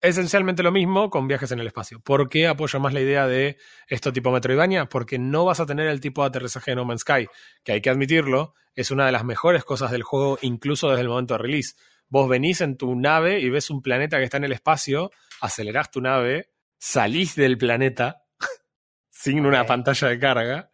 [0.00, 2.00] Esencialmente lo mismo con viajes en el espacio.
[2.00, 4.86] ¿Por qué apoyo más la idea de esto tipo Metroidvania?
[4.86, 7.26] Porque no vas a tener el tipo de aterrizaje de No Man's Sky,
[7.62, 11.08] que hay que admitirlo, es una de las mejores cosas del juego, incluso desde el
[11.08, 11.74] momento de release
[12.08, 15.90] Vos venís en tu nave y ves un planeta que está en el espacio, acelerás
[15.90, 18.22] tu nave, salís del planeta
[19.10, 20.70] sin una pantalla de carga,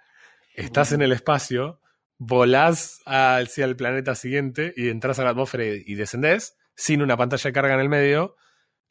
[0.55, 1.81] estás en el espacio,
[2.18, 7.49] volás hacia el planeta siguiente y entras a la atmósfera y, descendés sin una pantalla
[7.49, 8.37] de carga en el medio.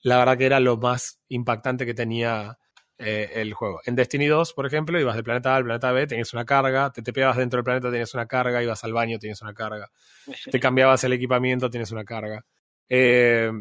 [0.02, 2.58] La verdad que era lo más impactante que tenía
[3.00, 3.80] eh, el juego.
[3.86, 6.92] En Destiny 2, por ejemplo, ibas del planeta A al planeta B, tenías una carga,
[6.92, 9.90] te, te pegabas dentro del planeta, tenías una carga, ibas al baño, tenías una carga,
[10.52, 12.46] te cambiabas el equipamiento, tienes una carga.
[12.90, 13.52] Eh,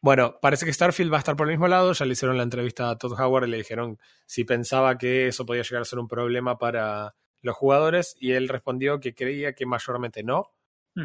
[0.00, 2.42] bueno, parece que Starfield va a estar por el mismo lado, ya le hicieron la
[2.42, 5.98] entrevista a Todd Howard y le dijeron si pensaba que eso podía llegar a ser
[5.98, 10.52] un problema para los jugadores y él respondió que creía que mayormente no.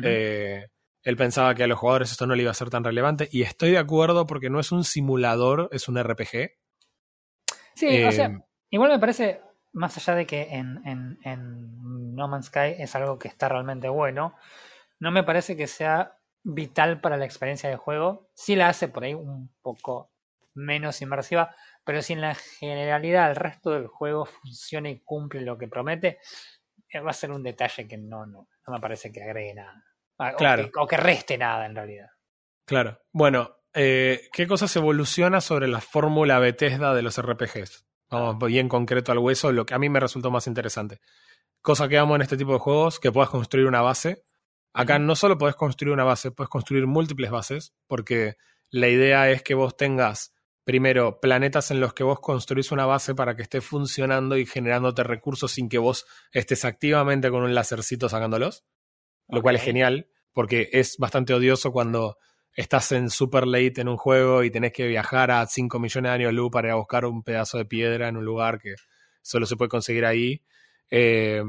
[0.03, 0.67] Eh,
[1.01, 3.41] él pensaba que a los jugadores esto no le iba a ser tan relevante y
[3.41, 6.57] estoy de acuerdo porque no es un simulador, es un RPG.
[7.79, 12.27] Sí, o sea, em, igual me parece, más allá de que en, en, en, No
[12.27, 14.35] Man's Sky es algo que está realmente bueno,
[14.99, 18.29] no me parece que sea vital para la experiencia de juego.
[18.33, 20.11] Sí la hace por ahí un poco
[20.55, 21.55] menos inmersiva,
[21.85, 26.19] pero si en la generalidad el resto del juego funciona y cumple lo que promete,
[26.89, 29.85] eh, va a ser un detalle que no, no, no me parece que agregue nada.
[30.17, 30.69] Ah, claro.
[30.77, 32.09] o que reste nada en realidad.
[32.65, 32.99] Claro.
[33.13, 37.85] Bueno, eh, ¿qué cosas evoluciona sobre la fórmula Bethesda de los RPGs?
[38.09, 40.99] Vamos bien concreto al hueso, lo que a mí me resultó más interesante.
[41.61, 44.23] cosa que amo en este tipo de juegos, que puedas construir una base.
[44.73, 48.37] Acá no solo podés construir una base, puedes construir múltiples bases, porque
[48.69, 53.15] la idea es que vos tengas primero planetas en los que vos construís una base
[53.15, 58.07] para que esté funcionando y generándote recursos sin que vos estés activamente con un lásercito
[58.07, 58.63] sacándolos,
[59.27, 62.17] lo cual es genial, porque es bastante odioso cuando
[62.53, 66.15] estás en super late en un juego y tenés que viajar a 5 millones de
[66.15, 68.75] años luz para ir a buscar un pedazo de piedra en un lugar que
[69.21, 70.43] solo se puede conseguir ahí.
[70.89, 71.43] Eh,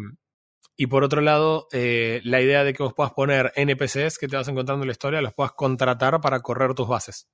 [0.77, 4.37] y por otro lado, eh, la idea de que vos puedas poner NPCs que te
[4.37, 7.29] vas encontrando en la historia, los puedas contratar para correr tus bases.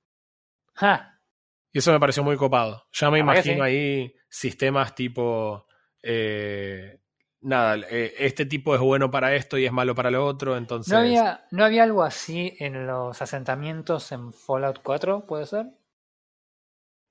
[1.71, 2.85] Y eso me pareció muy copado.
[2.91, 5.65] Ya me imagino ahí sistemas tipo.
[6.03, 6.99] Eh,
[7.47, 10.91] nada, eh, este tipo es bueno para esto y es malo para lo otro, entonces...
[10.91, 15.67] ¿No había, ¿No había algo así en los asentamientos en Fallout 4, puede ser?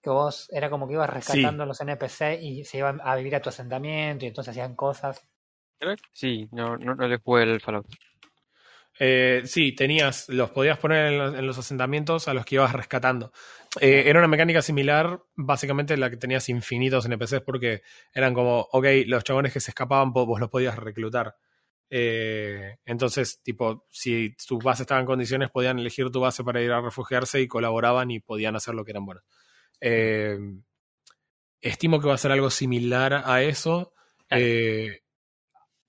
[0.03, 3.41] Que vos era como que ibas rescatando los NPC y se iban a vivir a
[3.41, 5.26] tu asentamiento y entonces hacían cosas.
[6.12, 7.87] Sí, no, no, no le jugué el Fallout.
[8.99, 13.32] Eh, sí, tenías, los podías poner en los, asentamientos a los que ibas rescatando.
[13.80, 17.82] Eh, era una mecánica similar, básicamente la que tenías infinitos NPCs porque
[18.12, 21.36] eran como, ok, los chabones que se escapaban vos los podías reclutar.
[21.90, 26.72] Eh, entonces, tipo, si tu base estaba en condiciones, podían elegir tu base para ir
[26.72, 29.24] a refugiarse y colaboraban y podían hacer lo que eran buenos.
[31.61, 33.92] estimo que va a ser algo similar a eso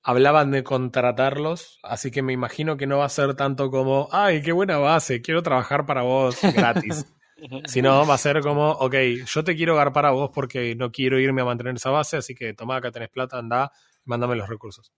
[0.08, 4.42] hablaban de contratarlos, así que me imagino que no va a ser tanto como, ay,
[4.42, 7.06] qué buena base, quiero trabajar para vos gratis.
[7.66, 8.96] Sino va a ser como, ok,
[9.26, 12.36] yo te quiero dar para vos porque no quiero irme a mantener esa base, así
[12.36, 13.74] que toma, acá tenés plata, anda,
[14.06, 14.94] mándame los recursos.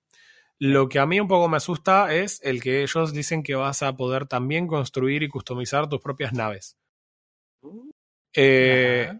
[0.59, 3.81] Lo que a mí un poco me asusta es el que ellos dicen que vas
[3.81, 6.77] a poder también construir y customizar tus propias naves.
[8.35, 9.11] Eh,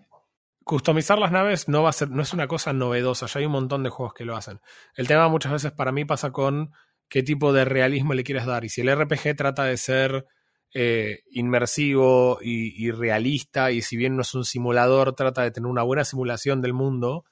[0.69, 3.53] customizar las naves no va a ser, no es una cosa novedosa, ya hay un
[3.53, 4.59] montón de juegos que lo hacen.
[4.93, 6.73] El tema muchas veces para mí pasa con
[7.07, 8.63] qué tipo de realismo le quieres dar.
[8.65, 10.27] Y si el RPG trata de ser
[10.75, 15.81] eh, inmersivo y, realista, y si bien no es un simulador, trata de tener una
[15.81, 17.25] buena simulación del mundo,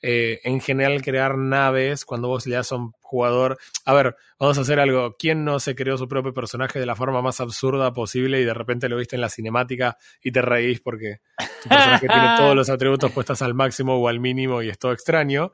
[0.00, 4.58] eh, en general crear naves cuando vos le das a un jugador, a ver, vamos
[4.58, 7.92] a hacer algo, ¿quién no se creó su propio personaje de la forma más absurda
[7.92, 11.20] posible y de repente lo viste en la cinemática y te reís porque
[11.62, 14.92] tu personaje tiene todos los atributos puestos al máximo o al mínimo y es todo
[14.92, 15.52] extraño?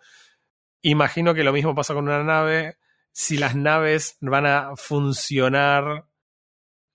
[0.83, 2.77] Imagino que lo mismo pasa con una nave,
[3.13, 6.07] si las naves van a funcionar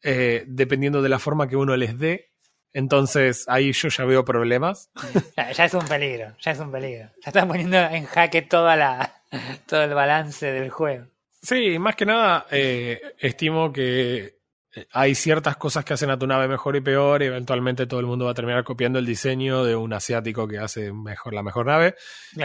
[0.01, 2.28] eh, dependiendo de la forma que uno les dé,
[2.73, 4.91] entonces ahí yo ya veo problemas.
[5.35, 7.09] Ya, es un peligro, ya es un peligro.
[7.23, 9.23] Ya están poniendo en jaque toda la,
[9.67, 11.07] todo el balance del juego.
[11.41, 14.39] Sí, más que nada, eh, estimo que
[14.75, 17.99] eh, hay ciertas cosas que hacen a tu nave mejor y peor, y eventualmente todo
[17.99, 21.43] el mundo va a terminar copiando el diseño de un asiático que hace mejor la
[21.43, 21.95] mejor nave,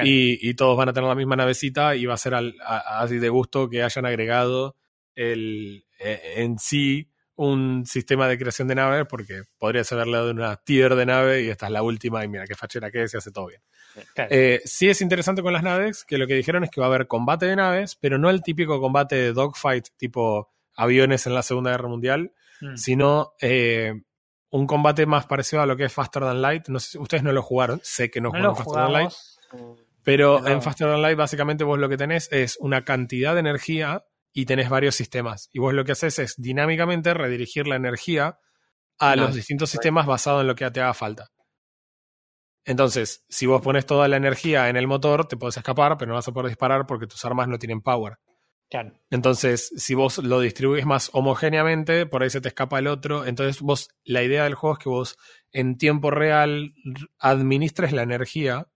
[0.03, 3.69] y, todos van a tener la misma navecita y va a ser así de gusto
[3.69, 4.77] que hayan agregado
[5.15, 10.57] el, eh, en sí un sistema de creación de naves porque podrías haberle dado una
[10.57, 13.17] tier de nave y esta es la última y mira qué fachera que es y
[13.17, 13.61] hace todo bien.
[14.17, 16.91] Eh, sí es interesante con las naves que lo que dijeron es que va a
[16.91, 21.43] haber combate de naves, pero no el típico combate de dogfight tipo aviones en la
[21.43, 22.77] Segunda Guerra Mundial, mm.
[22.77, 23.93] sino eh,
[24.51, 26.69] un combate más parecido a lo que es Faster Than Light.
[26.69, 29.13] No sé, ustedes no lo jugaron, sé que no, jugaron Faster Than Light.
[30.03, 34.05] Pero en Faster Than Light básicamente vos lo que tenés es una cantidad de energía
[34.35, 35.49] y tenés varios sistemas.
[35.53, 38.39] Y vos lo que haces es dinámicamente redirigir la energía
[38.99, 41.31] a los distintos sistemas basado en lo que te haga falta.
[42.67, 46.15] Entonces, si vos pones toda la energía en el motor, te puedes escapar, pero no
[46.17, 48.19] vas a poder disparar porque tus armas no tienen power.
[49.11, 53.25] Entonces, si vos lo distribuís más homogéneamente, por ahí se te escapa el otro.
[53.27, 55.17] Entonces, vos, la idea del juego es que vos
[55.53, 56.75] en tiempo real
[57.19, 58.67] administres la energía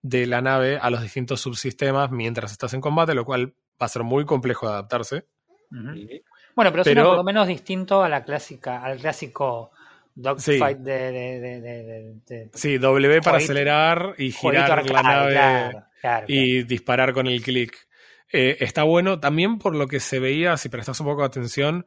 [0.00, 3.88] de la nave a los distintos subsistemas mientras estás en combate, lo cual va a
[3.88, 5.26] ser muy complejo de adaptarse.
[5.70, 9.70] Bueno, pero, pero por lo menos distinto a la clásica, al clásico
[10.14, 15.84] dogfight de, de, Sí, W para acelerar y girar la nave
[16.26, 17.88] y disparar con el clic.
[18.32, 21.86] Eh, está bueno también por lo que se veía, si prestas un poco de atención,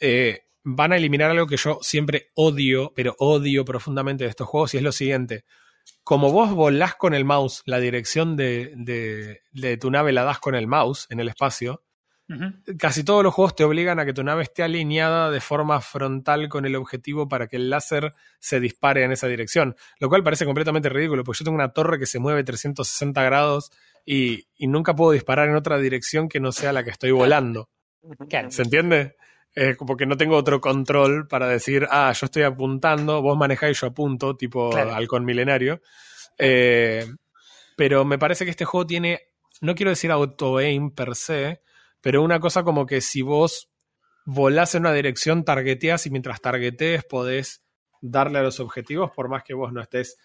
[0.00, 4.74] eh, van a eliminar algo que yo siempre odio, pero odio profundamente de estos juegos
[4.74, 5.44] y es lo siguiente
[6.04, 9.40] como vos volás con el mouse, la dirección de,
[9.80, 11.82] tu nave la das con el mouse en el espacio,
[12.78, 16.48] casi todos los juegos te obligan a que tu nave esté alineada de forma frontal
[16.48, 19.76] con el objetivo para que el láser se dispare en esa dirección.
[19.98, 23.72] Lo cual parece completamente ridículo, porque yo tengo una torre que se mueve 360 grados
[24.04, 27.70] y, nunca puedo disparar en otra dirección que no sea la que estoy volando.
[28.50, 29.16] ¿Se entiende?
[29.54, 33.80] Es como que no tengo otro control para decir, ah, yo estoy apuntando, vos manejáis
[33.80, 35.80] yo apunto, tipo halcón milenario.
[36.38, 37.06] Eh,
[37.76, 39.20] pero me parece que este juego tiene
[39.60, 41.62] no quiero decir auto-aim per se,
[42.00, 43.70] pero una cosa como que si vos
[44.26, 47.64] volás en una dirección, targeteas y mientras targetees podés
[48.00, 50.18] darle a los objetivos, por más que vos no estés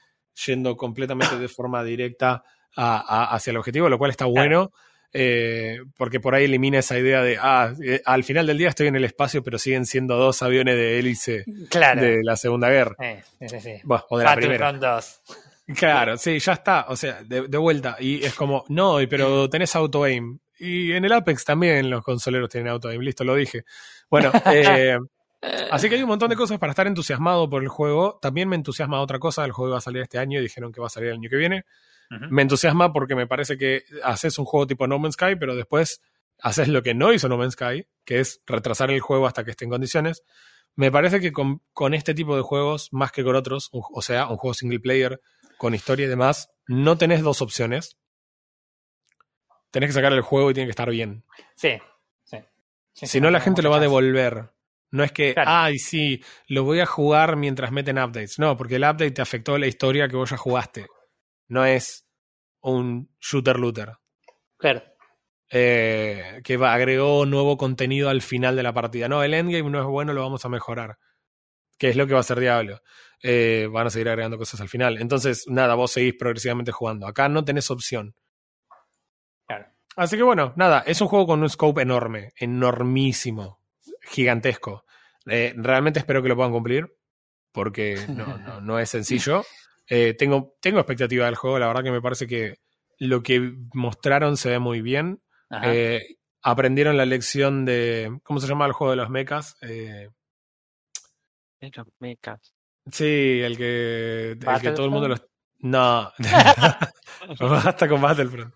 [0.46, 2.44] yendo completamente de forma directa
[2.76, 4.72] hacia el objetivo, lo cual está bueno.
[5.12, 8.88] Eh, porque por ahí elimina esa idea de, ah, eh, al final del día estoy
[8.88, 12.96] en el espacio, pero siguen siendo dos aviones de hélice de la Segunda Guerra.
[13.88, 15.00] o de la primera.
[15.76, 17.98] Claro, sí, ya está, o sea, de, vuelta.
[18.00, 20.40] Y es como, no, pero tenés auto-aim.
[20.58, 23.66] Y en el Apex también los consoleros tienen auto-aim, listo, lo dije.
[24.10, 24.98] Bueno, eh,
[25.72, 28.18] así que hay un montón de cosas para estar entusiasmado por el juego.
[28.22, 30.82] También me entusiasma otra cosa, el juego va a salir este año y dijeron que
[30.82, 31.66] va a salir el año que viene.
[32.10, 36.02] Me entusiasma porque me parece que haces un juego tipo No Man's Sky, pero después
[36.42, 39.52] haces lo que no hizo No Man's Sky, que es retrasar el juego hasta que
[39.52, 40.24] esté en condiciones.
[40.76, 44.38] Me parece que con, este tipo de juegos, más que con otros, o sea, un
[44.38, 45.22] juego single player
[45.58, 47.98] con historia y demás, no tenés dos opciones.
[49.72, 51.24] Tenés que sacar el juego y tiene que estar bien.
[51.56, 51.78] Sí,
[52.24, 52.38] sí.
[52.94, 54.52] si no, la gente lo va a devolver.
[54.92, 58.40] No es que, ay, sí, lo voy a jugar mientras meten updates.
[58.40, 60.88] No, porque el update te afectó la historia que vos ya jugaste
[61.50, 62.08] no es
[62.62, 63.98] un shooter looter.
[64.58, 64.84] Claro.
[65.52, 69.10] Eh, que agregó nuevo contenido al final de la partida.
[69.10, 70.98] No, el endgame no es bueno, lo vamos a mejorar.
[71.78, 72.82] Que es lo que va a hacer Diablo.
[73.24, 74.98] Eh, van a seguir agregando cosas al final.
[75.02, 77.08] Entonces, nada, vos seguís progresivamente jugando.
[77.08, 78.16] Acá no tenés opción.
[79.48, 79.68] Claro.
[79.96, 83.60] Así que bueno, nada, es un juego con un scope enorme, enormísimo,
[84.04, 84.86] gigantesco.
[85.26, 86.96] Eh, realmente espero que lo puedan cumplir,
[87.52, 89.44] porque no, no es sencillo.
[89.90, 92.60] Eh, tengo, tengo expectativa del juego, la verdad que me parece que
[93.00, 95.22] lo que mostraron se ve muy bien.
[95.64, 98.20] Eh, aprendieron la lección de.
[98.24, 99.58] ¿Cómo se llama el juego de los mechas?
[99.62, 100.10] Eh,
[101.60, 102.54] los mechas.
[102.92, 105.26] Sí, el que, el que todo el mundo los.
[105.62, 106.10] No,
[107.40, 108.54] basta con Battlefront.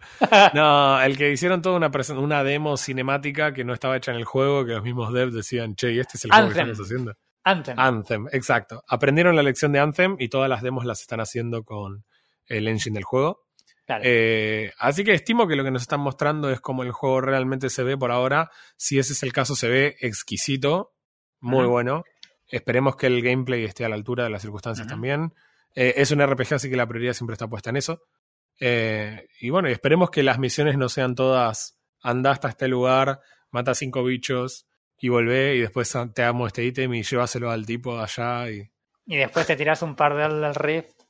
[0.54, 4.24] No, el que hicieron toda una, una demo cinemática que no estaba hecha en el
[4.24, 7.14] juego, que los mismos devs decían, che, ¿y este es el juego que estamos haciendo?
[7.44, 7.80] Anthem.
[7.80, 8.84] Anthem, exacto.
[8.88, 12.06] Aprendieron la lección de Anthem y todas las demos las están haciendo con
[12.46, 13.44] el engine del juego.
[14.02, 17.70] Eh, así que estimo que lo que nos están mostrando es cómo el juego realmente
[17.70, 18.50] se ve por ahora.
[18.78, 20.94] Si ese es el caso, se ve exquisito,
[21.39, 22.04] muy bueno.
[22.48, 25.34] Esperemos que el gameplay esté a la altura de las circunstancias también.
[25.76, 28.04] Eh, es un RPG, así que la prioridad siempre está puesta en eso.
[28.60, 33.74] Eh, y bueno, esperemos que las misiones no sean todas anda hasta este lugar, mata
[33.74, 34.68] cinco bichos,
[35.00, 38.70] y volvé y después te amo este ítem y llévaselo al tipo allá y...
[39.06, 41.04] Y después te tiras un par de al Rift.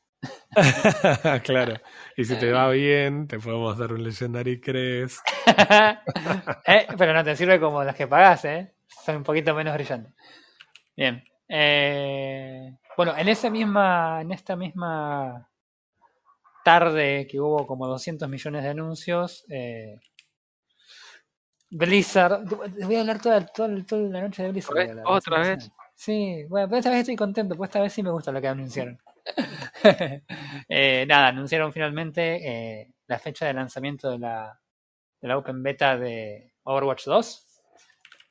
[1.43, 1.75] claro.
[2.17, 5.19] Y si te va bien, te podemos dar un Legendary Crest.
[6.65, 8.73] eh, pero no te sirve como las que pagas, ¿eh?
[8.87, 10.13] Son un poquito menos brillantes.
[10.95, 11.23] Bien.
[11.47, 15.49] Eh, bueno, en esa misma, en esta misma
[16.63, 19.99] tarde que hubo como 200 millones de anuncios, eh,
[21.73, 22.45] Blizzard.
[22.83, 25.01] Voy a hablar toda, toda, la noche de Blizzard.
[25.05, 25.71] ¿Otra vez?
[25.95, 28.99] Sí, bueno, esta vez estoy contento, pues esta vez sí me gusta lo que anunciaron.
[30.69, 34.59] eh, nada, anunciaron finalmente eh, la fecha de lanzamiento de la,
[35.21, 37.47] de la Open Beta de Overwatch 2.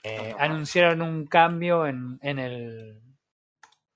[0.05, 3.01] Eh, anunciaron un cambio en, en, el,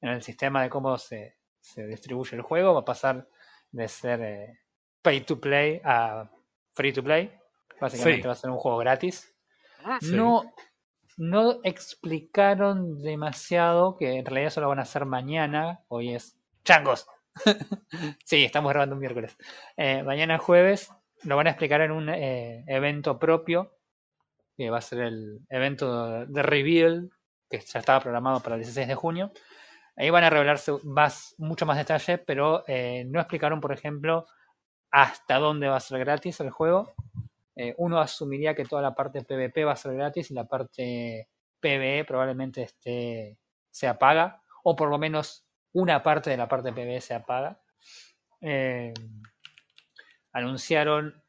[0.00, 2.74] en el sistema de cómo se, se distribuye el juego.
[2.74, 3.28] Va a pasar
[3.70, 4.58] de ser
[5.02, 6.28] pay to play a
[6.74, 7.32] free to play.
[7.80, 9.35] Básicamente va a ser un juego gratis.
[10.02, 10.52] No,
[11.16, 15.80] no explicaron demasiado, que en realidad solo van a hacer mañana.
[15.88, 17.06] Hoy es changos.
[18.24, 19.36] sí, estamos grabando un miércoles.
[19.76, 20.90] Eh, mañana jueves
[21.22, 23.72] lo van a explicar en un eh, evento propio,
[24.56, 27.10] que va a ser el evento de reveal,
[27.48, 29.32] que ya estaba programado para el 16 de junio.
[29.96, 34.26] Ahí van a revelarse más, mucho más detalle, pero eh, no explicaron, por ejemplo,
[34.90, 36.94] hasta dónde va a ser gratis el juego
[37.56, 41.28] eh, uno asumiría que toda la parte PvP va a ser gratis y la parte
[41.58, 43.38] PvE probablemente esté,
[43.70, 47.58] se apaga, o por lo menos una parte de la parte PvE se apaga.
[48.42, 48.92] Eh,
[50.32, 51.24] anunciaron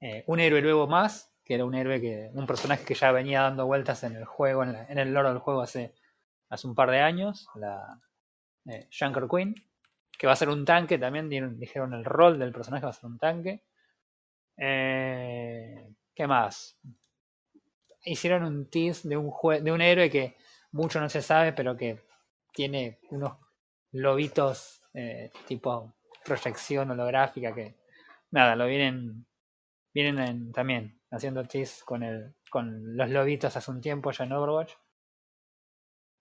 [0.00, 3.42] eh, un héroe nuevo más, que era un héroe que, un personaje que ya venía
[3.42, 5.94] dando vueltas en el juego, en, el lore del juego hace,
[6.48, 8.00] hace un par de años, la
[8.90, 9.54] Shanker Queen,
[10.16, 13.06] que va a ser un tanque también, dijeron el rol del personaje va a ser
[13.06, 13.64] un tanque.
[14.56, 16.78] Eh, ¿Qué más?
[18.04, 19.32] Hicieron un tease de un,
[19.62, 20.36] de un héroe que
[20.72, 22.00] mucho no se sabe, pero que
[22.52, 23.36] tiene unos
[23.92, 25.94] lobitos eh, tipo
[26.24, 27.76] proyección holográfica que
[28.30, 29.26] nada, lo vienen
[29.92, 34.72] vienen también haciendo tease con el con los lobitos hace un tiempo ya en Overwatch.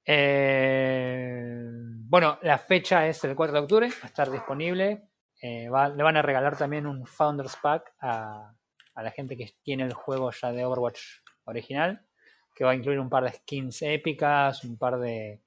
[0.05, 1.65] Eh,
[2.07, 5.09] bueno, la fecha es el 4 de octubre, va a estar disponible
[5.41, 8.53] eh, le van a regalar también un Founders Pack a,
[8.95, 11.01] a la gente que tiene el juego ya de Overwatch
[11.45, 12.05] original,
[12.53, 15.41] que va a incluir un par de skins épicas, un par de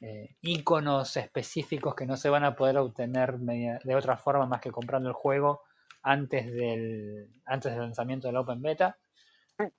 [0.00, 4.70] eh, iconos específicos que no se van a poder obtener de otra forma más que
[4.70, 5.62] comprando el juego
[6.02, 8.98] antes del, antes del lanzamiento del Open Beta.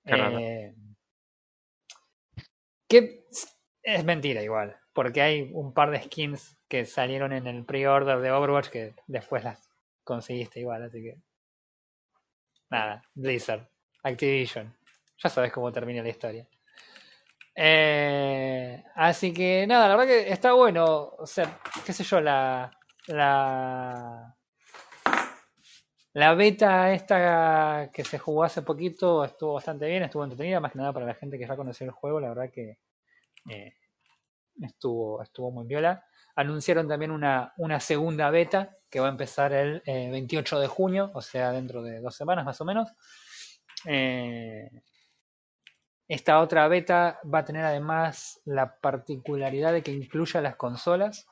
[0.05, 0.75] Eh,
[2.87, 3.25] que
[3.81, 8.31] es mentira igual, porque hay un par de skins que salieron en el pre-order de
[8.31, 9.69] Overwatch que después las
[10.03, 11.17] conseguiste igual, así que...
[12.69, 13.67] Nada, Blizzard,
[14.03, 14.73] Activision.
[15.17, 16.47] Ya sabes cómo termina la historia.
[17.55, 21.13] Eh, así que nada, la verdad que está bueno.
[21.17, 22.71] O sea, qué sé yo, la.
[23.07, 24.35] La.
[26.13, 30.77] La beta esta que se jugó hace poquito estuvo bastante bien, estuvo entretenida, más que
[30.77, 32.79] nada para la gente que ya conoció el juego, la verdad que
[33.49, 33.73] eh,
[34.61, 36.05] estuvo, estuvo muy viola.
[36.35, 41.11] Anunciaron también una, una segunda beta que va a empezar el 28 eh, de junio,
[41.13, 42.89] o sea, dentro de dos semanas más o menos.
[43.85, 44.69] Eh,
[46.07, 51.25] esta otra beta va a tener además la particularidad de que incluya las consolas.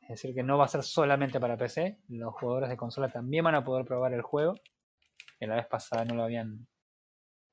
[0.00, 1.98] Es decir, que no va a ser solamente para PC.
[2.08, 4.54] Los jugadores de consola también van a poder probar el juego.
[5.38, 6.66] Que la vez pasada no lo habían,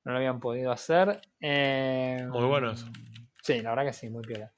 [0.04, 1.20] no lo habían podido hacer.
[1.40, 2.86] Eh, muy buenos.
[3.42, 4.50] Sí, la verdad que sí, muy piola.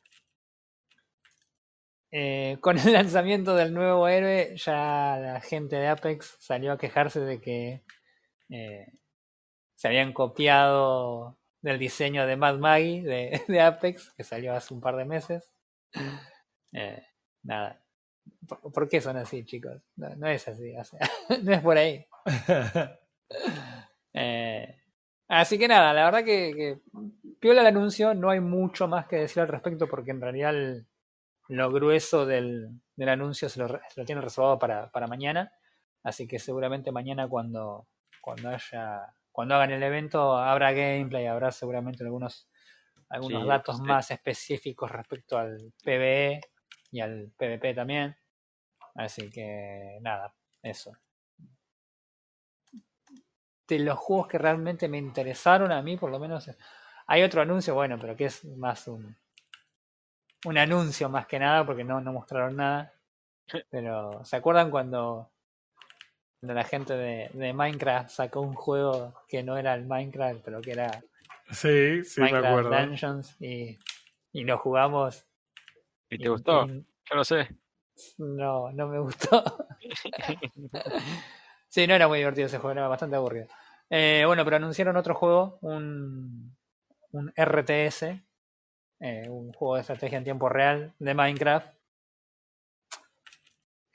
[2.11, 7.20] Eh, con el lanzamiento del nuevo héroe, ya la gente de Apex salió a quejarse
[7.20, 7.82] de que
[8.48, 8.86] eh,
[9.74, 14.96] se habían copiado del diseño de Mad Maggie de, Apex, que salió hace un par
[14.96, 15.52] de meses.
[16.72, 17.02] Eh,
[17.42, 17.82] nada.
[18.46, 19.82] ¿Por, qué son así, chicos?
[19.96, 20.72] No, es así,
[21.42, 22.06] no es por ahí.
[25.30, 26.78] Así que nada, la verdad que, que,
[27.38, 30.54] piola el anuncio, no hay mucho más que decir al respecto porque en realidad
[31.49, 35.53] lo grueso del, del anuncio se lo, se lo tiene reservado para, para mañana.
[36.03, 37.88] Así que seguramente mañana cuando,
[38.20, 42.49] cuando haya cuando hagan el evento habrá gameplay, habrá seguramente algunos,
[43.09, 46.40] algunos datos más específicos respecto al PvE
[46.90, 48.16] y al PvP también.
[48.96, 50.90] Así que nada, eso.
[53.68, 56.51] De los juegos que realmente me interesaron a mí, por lo menos,
[57.07, 59.16] hay otro anuncio, bueno, pero que es más un,
[60.45, 62.93] un anuncio más que nada, porque no, no mostraron nada.
[63.70, 65.30] Pero, ¿se acuerdan cuando
[66.43, 71.03] la gente de, Minecraft sacó un juego que no era el Minecraft, pero que era
[71.51, 72.70] sí, sí, Minecraft me acuerdo.
[72.70, 73.78] Dungeons y,
[74.32, 75.26] y lo jugamos.
[76.11, 76.66] ¿Y te gustó?
[76.66, 77.49] Yo lo sé.
[78.18, 79.43] No, no me gustó.
[81.68, 83.49] sí, no era muy divertido ese juego, era bastante aburrido.
[83.91, 86.57] Eh, bueno, pero anunciaron otro juego, un,
[87.12, 88.20] un RTS,
[89.01, 91.68] eh, un juego de estrategia en tiempo real de Minecraft.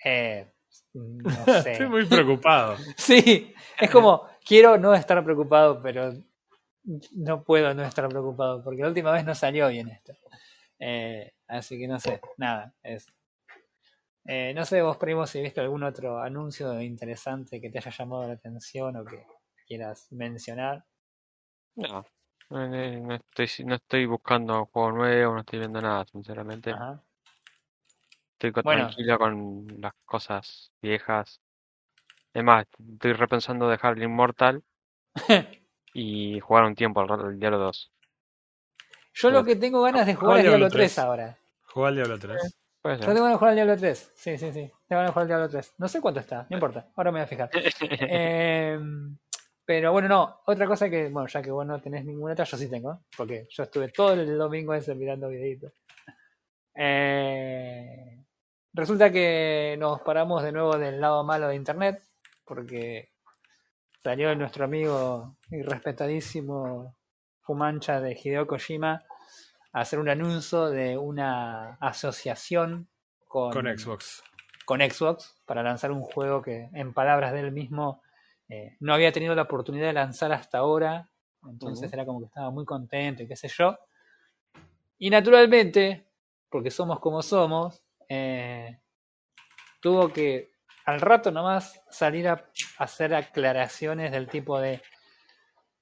[0.04, 0.48] Eh,
[0.94, 1.72] no sé.
[1.72, 2.78] Estoy muy preocupado.
[2.98, 6.14] sí, es como, quiero no estar preocupado, pero
[7.14, 10.14] no puedo no estar preocupado, porque la última vez no salió bien esto.
[10.80, 12.74] Eh, así que no sé, nada.
[12.84, 13.08] Es,
[14.26, 18.28] eh, no sé vos, primo, si viste algún otro anuncio interesante que te haya llamado
[18.28, 19.26] la atención o que
[19.68, 20.86] quieras mencionar.
[21.76, 22.06] No,
[22.54, 26.72] no estoy, no estoy buscando juego nuevo, no estoy viendo nada, sinceramente.
[26.72, 27.02] Ajá.
[28.40, 31.40] Estoy tranquilo con las cosas viejas.
[32.34, 34.64] Es más, estoy repensando dejar el Immortal
[35.94, 37.92] y jugar un tiempo al, Diablo 2.
[39.14, 41.38] Yo lo que tengo ganas de jugar es Diablo 3 ahora.
[41.64, 42.58] Jugar al Diablo 3.
[42.84, 44.12] Yo tengo ganas de jugar al Diablo 3.
[44.16, 44.72] Sí, sí, sí.
[44.88, 45.76] Tengo ganas de jugar al Diablo 3.
[45.78, 46.90] No sé cuánto está, no importa.
[46.96, 47.50] Ahora me voy a fijar.
[48.10, 49.16] Em,
[49.66, 50.42] pero bueno, no.
[50.46, 53.02] Otra cosa que, bueno, ya que vos no tenés ninguna otra, yo sí tengo.
[53.16, 55.74] Porque yo estuve todo el domingo ese mirando videitos.
[56.76, 58.24] Eh,
[58.76, 62.02] Resulta que nos paramos de nuevo del lado malo de Internet,
[62.44, 63.12] porque
[64.04, 66.96] salió nuestro amigo y respetadísimo
[67.42, 69.04] Fumancha de Hideo Kojima
[69.74, 72.90] a hacer un anuncio de una asociación
[73.28, 74.24] con, Xbox.
[74.66, 78.02] Con Xbox para lanzar un juego que, en palabras de él mismo,
[78.54, 81.10] eh, no había tenido la oportunidad de lanzar hasta ahora.
[81.50, 83.78] Entonces era como que estaba muy contento y qué sé yo.
[84.98, 86.06] Y naturalmente,
[86.50, 88.80] porque somos como somos, eh,
[89.82, 90.52] tuvo que
[90.86, 92.46] al rato nomás salir a
[92.78, 94.82] hacer aclaraciones del tipo de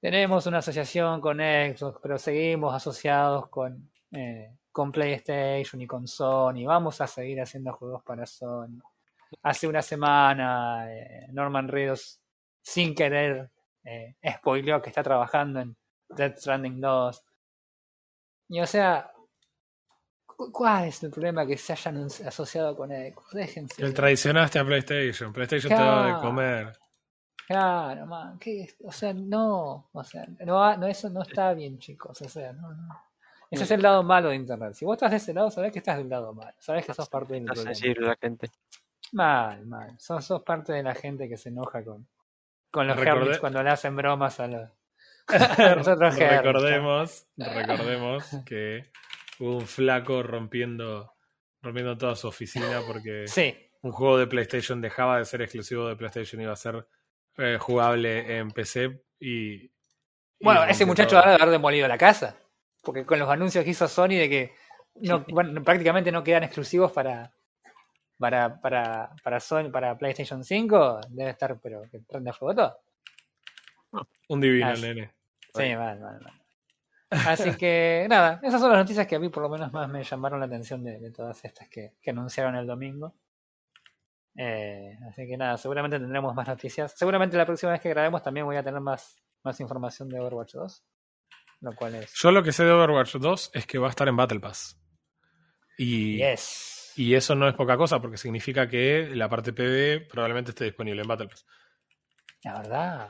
[0.00, 6.64] tenemos una asociación con Xbox, pero seguimos asociados con, eh, con PlayStation y con Sony,
[6.66, 8.80] vamos a seguir haciendo juegos para Sony.
[9.42, 12.21] Hace una semana eh, Norman Reedus
[12.62, 13.50] sin querer
[13.84, 15.76] eh, spoileó que está trabajando en
[16.08, 17.24] Dead Stranding 2.
[18.48, 19.12] Y o sea,
[20.50, 23.14] ¿Cuál es el problema que se hayan asociado con él?
[23.32, 23.82] Déjense.
[23.82, 25.32] El traicionaste a PlayStation.
[25.32, 26.78] PlayStation te da de comer.
[27.46, 28.38] Claro, man,
[28.84, 32.72] o sea, no, o sea, no, no, eso no está bien, chicos, o sea, no,
[32.72, 33.02] no.
[33.50, 34.72] Ese es el lado malo de Internet.
[34.74, 37.08] Si vos estás de ese lado, sabés que estás del lado malo, sabés que sos
[37.10, 37.72] parte del problema.
[38.08, 38.50] la gente.
[39.12, 39.98] Mal, mal.
[39.98, 42.08] Sos, sos, parte de la gente que se enoja con,
[42.72, 43.38] con los Recordé...
[43.38, 44.68] cuando le hacen bromas a los,
[45.76, 48.90] nosotros recordemos, recordemos que
[49.38, 51.14] hubo un flaco rompiendo,
[51.60, 53.26] rompiendo toda su oficina porque
[53.82, 56.86] un juego de PlayStation dejaba de ser exclusivo de PlayStation y iba a ser
[57.38, 59.70] eh, jugable en PC y...
[60.40, 62.36] bueno, ese muchacho ahora de haber demolido la casa,
[62.82, 64.54] porque con los anuncios que hizo Sony de que
[64.96, 65.24] no,
[65.64, 67.32] prácticamente no quedan exclusivos para,
[68.22, 74.06] para, para, para, Sony, para PlayStation 5, debe estar, pero que prende fuego todo.
[74.28, 75.10] Un divino, el nene.
[75.52, 76.40] Sí, mal, mal, mal.
[77.10, 80.04] Así que nada, esas son las noticias que a mí por lo menos más me
[80.04, 83.12] llamaron la atención de, todas estas que, anunciaron el domingo.
[84.36, 86.94] Eh, así que nada, seguramente tendremos más noticias.
[86.96, 90.54] Seguramente la próxima vez que grabemos también voy a tener más, más información de Overwatch
[90.54, 90.84] 2.
[91.62, 92.12] Lo cual es...
[92.14, 94.78] Yo lo que sé de Overwatch 2 es que va a estar en Battle Pass.
[95.76, 96.22] Y,
[96.96, 101.02] y eso no es poca cosa porque significa que la parte PB probablemente esté disponible
[101.02, 101.46] en Battle Pass.
[102.44, 103.08] La verdad.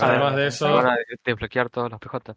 [0.00, 2.36] Además de eso, van a desbloquear todos los PJ.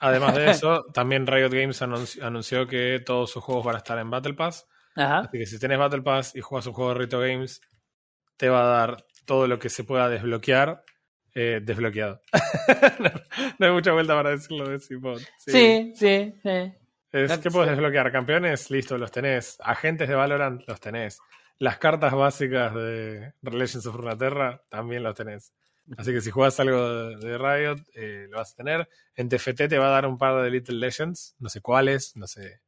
[0.00, 4.10] Además de eso, también Riot Games anunció, que todos sus juegos van a estar en
[4.10, 4.66] Battle Pass.
[4.94, 7.60] Así que si tienes Battle Pass y juegas un juego de Riot Games,
[8.36, 10.84] te va a dar todo lo que se pueda desbloquear
[11.34, 12.20] eh, desbloqueado.
[13.58, 15.20] no, hay mucha vuelta para decirlo de Cipod.
[15.38, 16.72] Sí, sí, sí.
[17.12, 19.56] Es que puedes desbloquear campeones, listo, los tenés.
[19.60, 21.18] Agentes de Valorant, los tenés.
[21.58, 25.52] Las cartas básicas de Legends of Runeterra, también los tenés.
[25.96, 28.88] Así que si juegas algo de Riot, eh, lo vas a tener.
[29.16, 32.26] En TFT te va a dar un par de Little Legends, no sé cuáles, no
[32.26, 32.60] sé,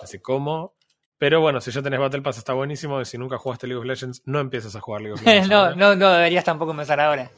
[0.00, 0.76] no sé cómo.
[1.16, 3.00] Pero bueno, si ya tenés Battle Pass está buenísimo.
[3.00, 5.48] Y si nunca jugaste League of Legends, no empieces a jugar League of Legends.
[5.48, 7.30] no, no, no deberías tampoco empezar ahora.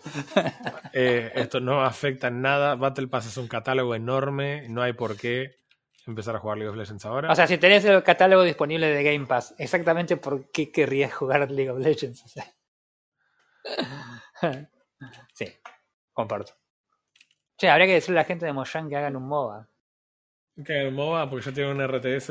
[0.92, 2.74] Eh, esto no afecta en nada.
[2.74, 4.68] Battle Pass es un catálogo enorme.
[4.68, 5.59] No hay por qué
[6.10, 7.32] empezar a jugar League of Legends ahora.
[7.32, 11.50] O sea, si tenés el catálogo disponible de Game Pass, exactamente por qué querrías jugar
[11.50, 12.24] League of Legends.
[15.32, 15.46] Sí,
[16.12, 16.52] comparto.
[17.56, 19.68] Che, habría que decirle a la gente de Mojang que hagan un MOBA.
[20.64, 22.28] Que hagan un MOBA porque yo tengo un RTS.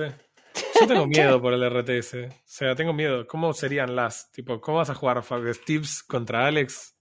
[0.80, 2.14] Yo tengo miedo por el RTS.
[2.14, 3.28] O sea, tengo miedo.
[3.28, 4.32] ¿Cómo serían las?
[4.32, 5.24] Tipo, ¿cómo vas a jugar
[5.54, 6.96] Steve's contra Alex?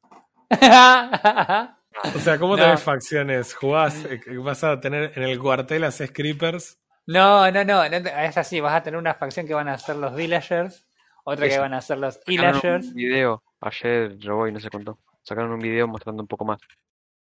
[2.04, 3.54] O sea, ¿cómo tenés facciones?
[3.54, 4.04] ¿Jugás?
[4.04, 6.78] Eh, ¿Vas a tener en el cuartel a seis creepers?
[7.06, 8.60] No, no, no, Es así.
[8.60, 10.86] Vas a tener una facción que van a ser los villagers.
[11.24, 12.88] Otra que van a ser los illagers.
[12.88, 13.42] Un video.
[13.60, 16.58] Ayer y no se contó sacaron un video mostrando un poco más.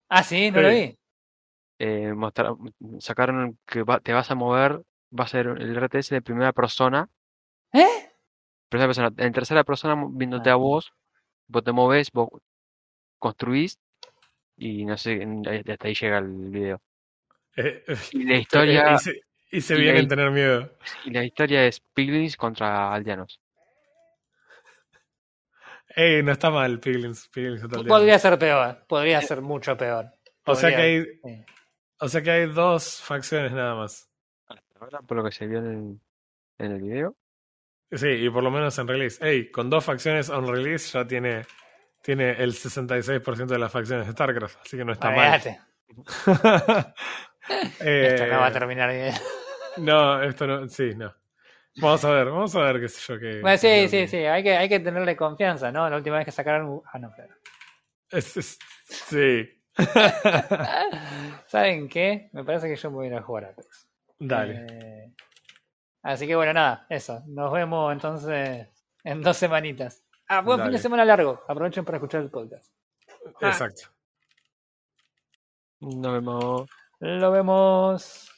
[0.10, 0.98] Ah, sí, no lo vi.
[1.80, 2.14] Eh,
[3.00, 4.82] sacaron que te vas a mover,
[5.18, 7.10] va a ser el RTS de primera persona.
[7.74, 8.12] ¿Eh?
[8.70, 10.58] Primera persona, en tercera persona viéndote a ah.
[10.58, 10.94] vos,
[11.48, 12.30] vos te moves, vos
[13.20, 13.78] construís
[14.62, 15.28] y no sé,
[15.70, 16.82] hasta ahí llega el video.
[17.56, 18.98] Eh, y la historia...
[19.54, 20.78] Y se, viene vienen tener miedo.
[21.04, 23.42] Y la historia es Piglins contra aldeanos.
[25.94, 27.30] Ey, no está mal Piglins.
[27.86, 30.06] podría ser peor, podría ser mucho peor.
[30.46, 31.06] o sea que hay.
[32.00, 34.10] O sea que hay dos facciones nada más.
[34.80, 36.00] Ahora, por lo que se vio en,
[36.58, 37.18] en el video.
[37.92, 39.28] Sí, y por lo menos en release.
[39.28, 41.42] Ey, con dos facciones on release ya tiene,
[42.02, 45.42] tiene el 66% de las facciones de StarCraft, así que no está mal.
[47.80, 49.14] esto no va a eh, terminar bien.
[49.78, 51.14] No, esto no, sí, no.
[51.78, 53.40] Vamos a ver, vamos a ver qué sé yo qué.
[53.42, 55.90] Bueno, sí, sí, sí, hay que, hay que tenerle confianza, ¿no?
[55.90, 56.82] La última vez que sacaron.
[56.92, 57.34] Ah, no, claro.
[58.20, 59.50] sí.
[61.48, 62.30] ¿Saben qué?
[62.34, 63.88] Me parece que yo me voy a ir a jugar a Apex.
[64.20, 64.68] Dale.
[64.70, 65.14] Eh,
[66.04, 67.24] así que bueno, nada, eso.
[67.28, 68.68] Nos vemos entonces
[69.04, 70.01] en dos semanitas.
[70.34, 71.44] Ah, buen fin de semana largo.
[71.46, 72.72] Aprovechen para escuchar el podcast.
[73.42, 73.90] Exacto.
[75.82, 76.70] Nos vemos.
[77.00, 78.31] Lo vemos.